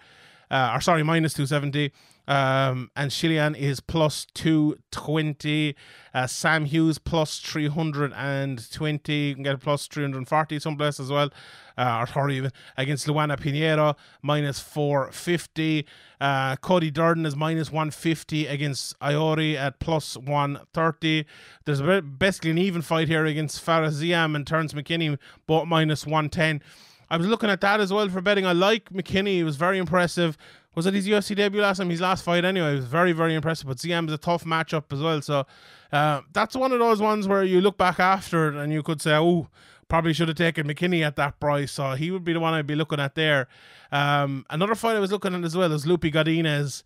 uh, 0.56 0.72
or 0.74 0.80
sorry, 0.80 1.04
minus 1.04 1.34
270. 1.34 1.92
Um, 2.28 2.90
and 2.96 3.12
Chilean 3.12 3.54
is 3.56 3.82
plus 3.82 4.26
220. 4.34 5.76
Uh, 6.14 6.28
Sam 6.28 6.66
Hughes 6.66 6.98
plus 6.98 7.40
320. 7.40 9.14
You 9.14 9.34
can 9.36 9.44
get 9.44 9.56
a 9.56 9.58
plus 9.58 9.86
340 9.88 10.60
someplace 10.60 11.00
as 11.00 11.12
well. 11.12 11.30
Uh, 11.78 12.00
or 12.00 12.08
sorry, 12.08 12.38
even 12.38 12.52
against 12.78 13.06
Luana 13.06 13.38
Pinheiro, 13.38 13.98
minus 14.22 14.62
450. 14.62 15.86
Uh, 16.22 16.56
Cody 16.56 16.90
Durden 16.90 17.26
is 17.26 17.36
minus 17.36 17.70
150 17.70 18.48
against 18.48 18.98
Iori 19.02 19.56
at 19.56 19.80
plus 19.80 20.16
130. 20.16 21.26
There's 21.66 21.82
basically 22.02 22.52
an 22.52 22.58
even 22.60 22.82
fight 22.82 23.10
here 23.10 23.26
against 23.26 23.60
Fares 23.60 24.02
Ziam 24.02 24.38
and 24.38 24.48
Terrance 24.48 24.72
McKinney, 24.72 25.20
both 25.48 25.68
minus 25.68 26.06
110. 26.06 26.62
I 27.10 27.18
was 27.18 27.28
looking 27.28 27.50
at 27.50 27.62
that 27.62 27.80
as 27.80 27.94
well 27.94 28.10
for 28.10 28.22
betting. 28.22 28.46
I 28.46 28.54
like 28.54 28.90
McKinney. 28.90 29.36
He 29.36 29.44
was 29.44 29.56
very 29.56 29.78
impressive. 29.78 30.38
Was 30.76 30.86
it 30.86 30.94
his 30.94 31.08
UFC 31.08 31.36
debut 31.36 31.62
last 31.62 31.78
time? 31.78 31.90
His 31.90 32.02
last 32.02 32.24
fight 32.24 32.44
anyway. 32.44 32.72
He 32.72 32.76
was 32.78 32.86
very, 32.86 33.14
very 33.14 33.34
impressive. 33.34 33.68
But 33.68 33.78
Ziam 33.78 34.08
is 34.08 34.14
a 34.14 34.18
tough 34.18 34.44
matchup 34.44 34.92
as 34.92 35.02
well. 35.02 35.22
So 35.22 35.46
uh, 35.92 36.22
that's 36.34 36.56
one 36.56 36.72
of 36.72 36.80
those 36.80 37.02
ones 37.02 37.28
where 37.28 37.44
you 37.44 37.62
look 37.62 37.78
back 37.78 38.00
after 38.00 38.50
and 38.50 38.74
you 38.74 38.84
could 38.84 39.02
say, 39.02 39.16
oh, 39.16 39.48
probably 39.88 40.14
should 40.14 40.28
have 40.28 40.38
taken 40.38 40.68
McKinney 40.68 41.06
at 41.06 41.16
that 41.16 41.40
price. 41.40 41.72
So 41.72 41.92
he 41.92 42.12
would 42.12 42.24
be 42.24 42.34
the 42.34 42.40
one 42.40 42.54
I'd 42.54 42.68
be 42.68 42.76
looking 42.76 43.00
at 43.00 43.16
there. 43.16 43.48
Um, 43.92 44.46
another 44.50 44.76
fight 44.76 44.96
I 44.96 45.00
was 45.00 45.12
looking 45.12 45.34
at 45.34 45.44
as 45.44 45.56
well 45.56 45.72
is 45.72 45.86
Lupi 45.86 46.14
Godinez 46.14 46.84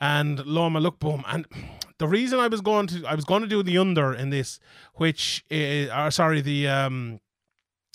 and 0.00 0.44
Loma 0.46 0.80
Lookboom. 0.80 1.24
And 1.26 1.46
the 1.98 2.06
reason 2.06 2.38
I 2.38 2.48
was 2.48 2.60
going 2.60 2.86
to 2.88 3.04
I 3.06 3.14
was 3.14 3.24
going 3.24 3.42
to 3.42 3.48
do 3.48 3.62
the 3.62 3.78
under 3.78 4.12
in 4.12 4.30
this, 4.30 4.60
which 4.94 5.44
is, 5.50 5.90
or 5.90 6.10
sorry, 6.10 6.40
the 6.40 6.68
um 6.68 7.20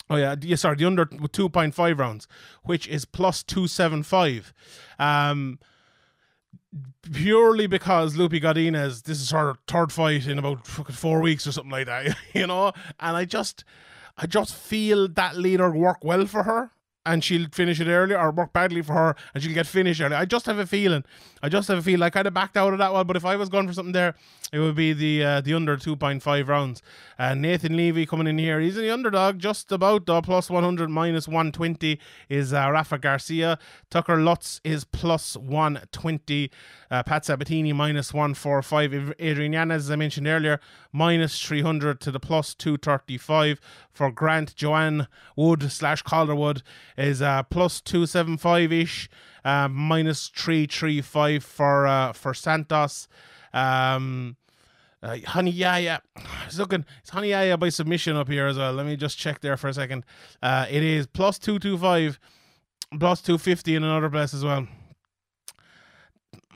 Oh 0.09 0.15
yeah, 0.15 0.35
yeah. 0.41 0.55
Sorry, 0.55 0.77
the 0.77 0.85
under 0.85 1.05
two 1.05 1.49
point 1.49 1.73
five 1.73 1.99
rounds, 1.99 2.27
which 2.63 2.87
is 2.87 3.05
plus 3.05 3.43
two 3.43 3.67
seven 3.67 4.03
five. 4.03 4.53
Um, 4.99 5.59
purely 7.11 7.67
because 7.67 8.15
Lupi 8.15 8.41
Godinez, 8.41 9.03
this 9.03 9.21
is 9.21 9.31
her 9.31 9.55
third 9.67 9.91
fight 9.91 10.27
in 10.27 10.39
about 10.39 10.67
fucking 10.67 10.95
four 10.95 11.21
weeks 11.21 11.47
or 11.47 11.51
something 11.51 11.71
like 11.71 11.87
that, 11.87 12.15
you 12.33 12.47
know. 12.47 12.73
And 12.99 13.17
I 13.17 13.25
just, 13.25 13.63
I 14.17 14.27
just 14.27 14.55
feel 14.55 15.07
that 15.09 15.37
leader 15.37 15.71
work 15.71 16.03
well 16.03 16.25
for 16.25 16.43
her 16.43 16.71
and 17.05 17.23
she'll 17.23 17.47
finish 17.51 17.79
it 17.79 17.87
early 17.87 18.15
or 18.15 18.31
work 18.31 18.51
badly 18.51 18.81
for 18.81 18.93
her 18.93 19.15
and 19.33 19.41
she'll 19.41 19.53
get 19.53 19.65
finished 19.65 20.01
early. 20.01 20.15
I 20.15 20.25
just 20.25 20.45
have 20.45 20.59
a 20.59 20.65
feeling. 20.65 21.05
I 21.41 21.49
just 21.49 21.67
have 21.69 21.77
a 21.77 21.81
feel. 21.81 22.03
I 22.03 22.09
kind 22.09 22.27
of 22.27 22.33
backed 22.33 22.57
out 22.57 22.73
of 22.73 22.79
that 22.79 22.93
one, 22.93 23.07
but 23.07 23.15
if 23.15 23.25
I 23.25 23.35
was 23.37 23.49
going 23.49 23.67
for 23.67 23.73
something 23.73 23.93
there, 23.93 24.15
it 24.51 24.59
would 24.59 24.75
be 24.75 24.93
the 24.93 25.23
uh, 25.23 25.41
the 25.41 25.53
under 25.53 25.77
2.5 25.77 26.47
rounds. 26.47 26.81
Uh, 27.19 27.33
Nathan 27.33 27.75
Levy 27.75 28.05
coming 28.05 28.27
in 28.27 28.37
here. 28.37 28.59
He's 28.59 28.75
the 28.75 28.91
underdog, 28.91 29.39
just 29.39 29.71
about 29.71 30.05
the 30.05 30.21
plus 30.21 30.49
100, 30.49 30.89
minus 30.89 31.27
120 31.27 31.99
is 32.29 32.53
uh, 32.53 32.69
Rafa 32.71 32.97
Garcia. 32.97 33.59
Tucker 33.89 34.17
Lutz 34.17 34.61
is 34.63 34.83
plus 34.85 35.35
120. 35.35 36.51
Uh, 36.89 37.03
Pat 37.03 37.25
Sabatini 37.25 37.73
minus 37.73 38.13
145. 38.13 39.13
Adrian 39.19 39.53
Yanez, 39.53 39.85
as 39.85 39.91
I 39.91 39.95
mentioned 39.95 40.27
earlier, 40.27 40.59
minus 40.93 41.41
300 41.41 41.99
to 42.01 42.11
the 42.11 42.19
plus 42.19 42.53
235 42.53 43.59
for 43.91 44.11
Grant. 44.11 44.55
Joanne 44.55 45.07
Wood 45.35 45.71
slash 45.71 46.03
Calderwood 46.03 46.61
is 46.97 47.21
uh, 47.21 47.43
plus 47.43 47.81
275 47.81 48.71
ish. 48.71 49.09
Uh, 49.43 49.67
minus 49.69 50.27
335 50.27 51.43
for 51.43 51.87
uh, 51.87 52.11
for 52.11 52.33
Santos. 52.33 53.07
Um, 53.53 54.37
uh, 55.01 55.17
Honey 55.25 55.51
Yaya, 55.51 56.01
it's 56.45 56.57
looking, 56.57 56.85
it's 57.01 57.09
Honey 57.09 57.29
Yaya 57.29 57.57
by 57.57 57.69
submission 57.69 58.15
up 58.15 58.27
here 58.27 58.47
as 58.47 58.57
well. 58.57 58.73
Let 58.73 58.85
me 58.85 58.95
just 58.95 59.17
check 59.17 59.41
there 59.41 59.57
for 59.57 59.67
a 59.67 59.73
second. 59.73 60.03
Uh, 60.41 60.65
it 60.69 60.83
is 60.83 61.07
plus 61.07 61.39
225, 61.39 62.19
plus 62.99 63.21
250 63.21 63.75
in 63.75 63.83
another 63.83 64.09
place 64.09 64.33
as 64.33 64.43
well. 64.43 64.67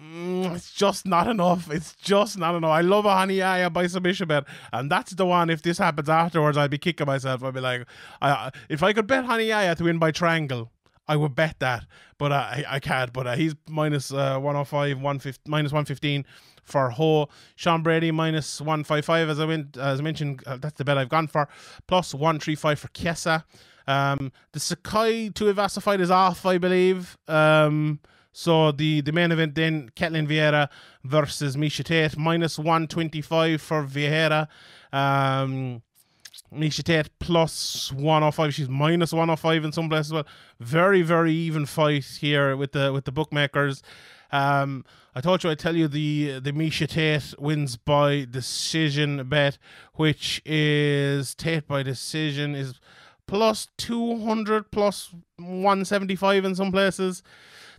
Mm, 0.01 0.55
it's 0.55 0.73
just 0.73 1.05
not 1.05 1.27
enough. 1.27 1.69
It's 1.69 1.95
just 1.95 2.37
not 2.37 2.55
enough. 2.55 2.71
I 2.71 2.81
love 2.81 3.05
a 3.05 3.13
Honey 3.13 3.35
Yaya 3.35 3.69
by 3.69 3.85
submission 3.85 4.27
bet, 4.27 4.45
and 4.73 4.91
that's 4.91 5.11
the 5.11 5.25
one. 5.25 5.51
If 5.51 5.61
this 5.61 5.77
happens 5.77 6.09
afterwards, 6.09 6.57
I'd 6.57 6.71
be 6.71 6.79
kicking 6.79 7.05
myself. 7.05 7.43
I'd 7.43 7.53
be 7.53 7.59
like, 7.59 7.85
I, 8.21 8.49
if 8.67 8.81
I 8.81 8.93
could 8.93 9.05
bet 9.05 9.25
Honey 9.25 9.45
Yaya 9.45 9.75
to 9.75 9.83
win 9.83 9.99
by 9.99 10.11
triangle, 10.11 10.71
I 11.11 11.17
would 11.17 11.35
bet 11.35 11.59
that, 11.59 11.85
but 12.17 12.31
I, 12.31 12.63
I 12.65 12.79
can't. 12.79 13.11
But 13.11 13.27
uh, 13.27 13.35
he's 13.35 13.53
minus, 13.67 14.13
uh, 14.13 14.39
105, 14.39 14.95
150, 14.95 15.51
minus 15.51 15.73
115 15.73 16.25
for 16.63 16.89
Ho. 16.91 17.27
Sean 17.57 17.83
Brady 17.83 18.11
minus 18.11 18.61
155 18.61 19.27
as 19.27 19.37
I 19.37 19.45
went 19.45 19.75
as 19.75 19.99
I 19.99 20.03
mentioned. 20.03 20.41
Uh, 20.47 20.55
that's 20.55 20.77
the 20.77 20.85
bet 20.85 20.97
I've 20.97 21.09
gone 21.09 21.27
for. 21.27 21.49
Plus 21.87 22.13
135 22.13 22.79
for 22.79 22.87
Chiesa. 22.89 23.43
Um, 23.87 24.31
the 24.53 24.61
Sakai 24.61 25.29
Tuivasa 25.31 25.81
fight 25.81 25.99
is 25.99 26.09
off, 26.09 26.45
I 26.45 26.57
believe. 26.57 27.17
Um, 27.27 27.99
so 28.31 28.71
the, 28.71 29.01
the 29.01 29.11
main 29.11 29.33
event 29.33 29.55
then 29.55 29.89
Ketlen 29.97 30.29
Vieira 30.29 30.69
versus 31.03 31.57
Miesha 31.57 31.83
Tate 31.83 32.17
minus 32.17 32.57
125 32.57 33.61
for 33.61 33.83
Vieira. 33.83 34.47
Um, 34.93 35.81
Miesha 36.53 36.83
Tate 36.83 37.09
plus 37.19 37.91
105. 37.93 38.53
She's 38.53 38.69
minus 38.69 39.13
105 39.13 39.65
in 39.65 39.71
some 39.71 39.89
places. 39.89 40.11
as 40.11 40.13
Well, 40.13 40.27
very 40.59 41.01
very 41.01 41.33
even 41.33 41.65
fight 41.65 42.05
here 42.19 42.55
with 42.55 42.73
the 42.73 42.91
with 42.91 43.05
the 43.05 43.11
bookmakers. 43.11 43.81
Um, 44.31 44.85
I 45.13 45.21
told 45.21 45.43
you 45.43 45.49
I'd 45.49 45.59
tell 45.59 45.75
you 45.75 45.87
the 45.87 46.39
the 46.39 46.51
Miesha 46.51 46.87
Tate 46.87 47.33
wins 47.39 47.77
by 47.77 48.25
decision 48.29 49.27
bet, 49.27 49.57
which 49.95 50.41
is 50.45 51.35
Tate 51.35 51.67
by 51.67 51.83
decision 51.83 52.55
is 52.55 52.79
plus 53.27 53.69
200 53.77 54.71
plus 54.71 55.13
175 55.37 56.45
in 56.45 56.55
some 56.55 56.71
places. 56.71 57.23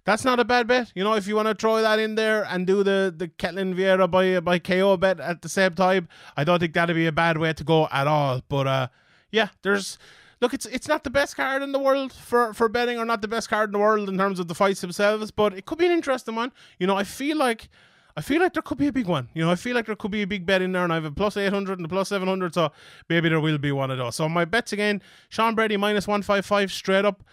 That's 0.04 0.24
not 0.24 0.40
a 0.40 0.44
bad 0.44 0.66
bet. 0.66 0.90
You 0.94 1.04
know, 1.04 1.14
if 1.14 1.28
you 1.28 1.36
want 1.36 1.48
to 1.48 1.54
throw 1.54 1.80
that 1.80 1.98
in 2.00 2.16
there 2.16 2.44
and 2.44 2.66
do 2.66 2.82
the 2.82 3.14
the 3.16 3.28
Ketlen 3.28 3.74
Vieira 3.74 4.10
by 4.10 4.40
by 4.40 4.58
KO 4.58 4.96
bet 4.96 5.20
at 5.20 5.42
the 5.42 5.48
same 5.48 5.74
time, 5.74 6.08
I 6.36 6.44
don't 6.44 6.58
think 6.58 6.74
that'd 6.74 6.96
be 6.96 7.06
a 7.06 7.12
bad 7.12 7.38
way 7.38 7.52
to 7.52 7.64
go 7.64 7.88
at 7.92 8.06
all. 8.06 8.42
But 8.48 8.66
uh, 8.66 8.88
yeah, 9.30 9.48
there's 9.62 9.98
look, 10.40 10.52
it's 10.52 10.66
it's 10.66 10.88
not 10.88 11.04
the 11.04 11.10
best 11.10 11.36
card 11.36 11.62
in 11.62 11.72
the 11.72 11.78
world 11.78 12.12
for 12.12 12.52
for 12.52 12.68
betting, 12.68 12.98
or 12.98 13.04
not 13.04 13.22
the 13.22 13.28
best 13.28 13.48
card 13.48 13.68
in 13.68 13.72
the 13.72 13.78
world 13.78 14.08
in 14.08 14.18
terms 14.18 14.40
of 14.40 14.48
the 14.48 14.54
fights 14.54 14.80
themselves, 14.80 15.30
but 15.30 15.54
it 15.54 15.66
could 15.66 15.78
be 15.78 15.86
an 15.86 15.92
interesting 15.92 16.34
one. 16.34 16.52
You 16.78 16.86
know, 16.86 16.96
I 16.96 17.04
feel 17.04 17.38
like. 17.38 17.68
I 18.14 18.20
feel 18.20 18.42
like 18.42 18.52
there 18.52 18.60
could 18.60 18.76
be 18.76 18.88
a 18.88 18.92
big 18.92 19.06
one. 19.06 19.30
You 19.32 19.42
know, 19.42 19.50
I 19.50 19.54
feel 19.54 19.74
like 19.74 19.86
there 19.86 19.96
could 19.96 20.10
be 20.10 20.20
a 20.20 20.26
big 20.26 20.44
bet 20.44 20.60
in 20.60 20.72
there, 20.72 20.84
and 20.84 20.92
I 20.92 20.96
have 20.96 21.06
a 21.06 21.10
plus 21.10 21.34
800 21.34 21.78
and 21.78 21.86
a 21.86 21.88
plus 21.88 22.10
700, 22.10 22.52
so 22.52 22.70
maybe 23.08 23.30
there 23.30 23.40
will 23.40 23.56
be 23.56 23.72
one 23.72 23.90
of 23.90 23.96
those. 23.96 24.16
So 24.16 24.28
my 24.28 24.44
bets 24.44 24.74
again 24.74 25.00
Sean 25.30 25.54
Brady 25.54 25.78
minus 25.78 26.06
155 26.06 26.70
straight 26.70 27.06
up. 27.06 27.24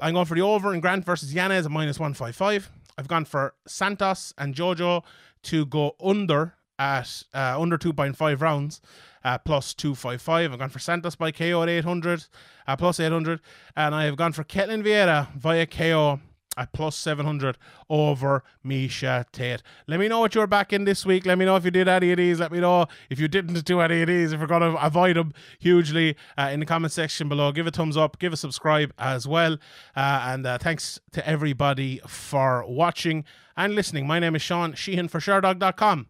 I'm 0.00 0.14
going 0.14 0.26
for 0.26 0.34
the 0.34 0.42
over 0.42 0.72
in 0.72 0.80
Grant 0.80 1.04
versus 1.04 1.34
Yanez 1.34 1.66
at 1.66 1.72
minus 1.72 1.98
155. 1.98 2.70
I've 2.96 3.08
gone 3.08 3.24
for 3.24 3.54
Santos 3.66 4.32
and 4.38 4.54
Jojo 4.54 5.02
to 5.44 5.66
go 5.66 5.96
under 6.02 6.54
at 6.78 7.24
uh, 7.34 7.60
under 7.60 7.76
2.5 7.76 8.40
rounds, 8.40 8.80
uh, 9.24 9.38
plus 9.38 9.74
255. 9.74 10.52
I've 10.52 10.58
gone 10.58 10.68
for 10.68 10.78
Santos 10.78 11.16
by 11.16 11.32
KO 11.32 11.62
at 11.62 11.68
800, 11.68 12.26
uh, 12.66 12.76
plus 12.76 13.00
800. 13.00 13.40
And 13.76 13.94
I 13.94 14.04
have 14.04 14.16
gone 14.16 14.32
for 14.32 14.44
Ketlen 14.44 14.84
Vieira 14.84 15.34
via 15.36 15.66
KO 15.66 16.20
at 16.58 16.72
plus 16.72 16.96
700 16.96 17.56
over 17.88 18.42
Miesha 18.64 19.24
Tate. 19.32 19.62
Let 19.86 20.00
me 20.00 20.08
know 20.08 20.20
what 20.20 20.34
you're 20.34 20.46
back 20.46 20.72
in 20.72 20.84
this 20.84 21.06
week. 21.06 21.24
Let 21.24 21.38
me 21.38 21.44
know 21.44 21.56
if 21.56 21.64
you 21.64 21.70
did 21.70 21.88
any 21.88 22.10
of 22.10 22.16
these. 22.18 22.40
Let 22.40 22.52
me 22.52 22.60
know 22.60 22.86
if 23.08 23.20
you 23.20 23.28
didn't 23.28 23.64
do 23.64 23.80
any 23.80 24.02
of 24.02 24.08
these, 24.08 24.32
if 24.32 24.40
you're 24.40 24.48
going 24.48 24.62
to 24.62 24.84
avoid 24.84 25.16
them 25.16 25.32
hugely 25.58 26.16
uh, 26.36 26.50
in 26.52 26.60
the 26.60 26.66
comment 26.66 26.92
section 26.92 27.28
below. 27.28 27.52
Give 27.52 27.66
a 27.66 27.70
thumbs 27.70 27.96
up, 27.96 28.18
give 28.18 28.32
a 28.32 28.36
subscribe 28.36 28.92
as 28.98 29.26
well. 29.26 29.54
Uh, 29.96 30.22
and 30.26 30.46
uh, 30.46 30.58
thanks 30.58 31.00
to 31.12 31.26
everybody 31.26 32.00
for 32.06 32.64
watching 32.66 33.24
and 33.56 33.74
listening. 33.74 34.06
My 34.06 34.18
name 34.18 34.34
is 34.34 34.42
Sean 34.42 34.74
Sheehan 34.74 35.08
for 35.08 35.20
Sherdog.com. 35.20 35.98
And 35.98 36.06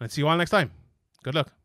I'll 0.00 0.08
see 0.08 0.22
you 0.22 0.28
all 0.28 0.36
next 0.36 0.50
time. 0.50 0.72
Good 1.22 1.34
luck. 1.34 1.59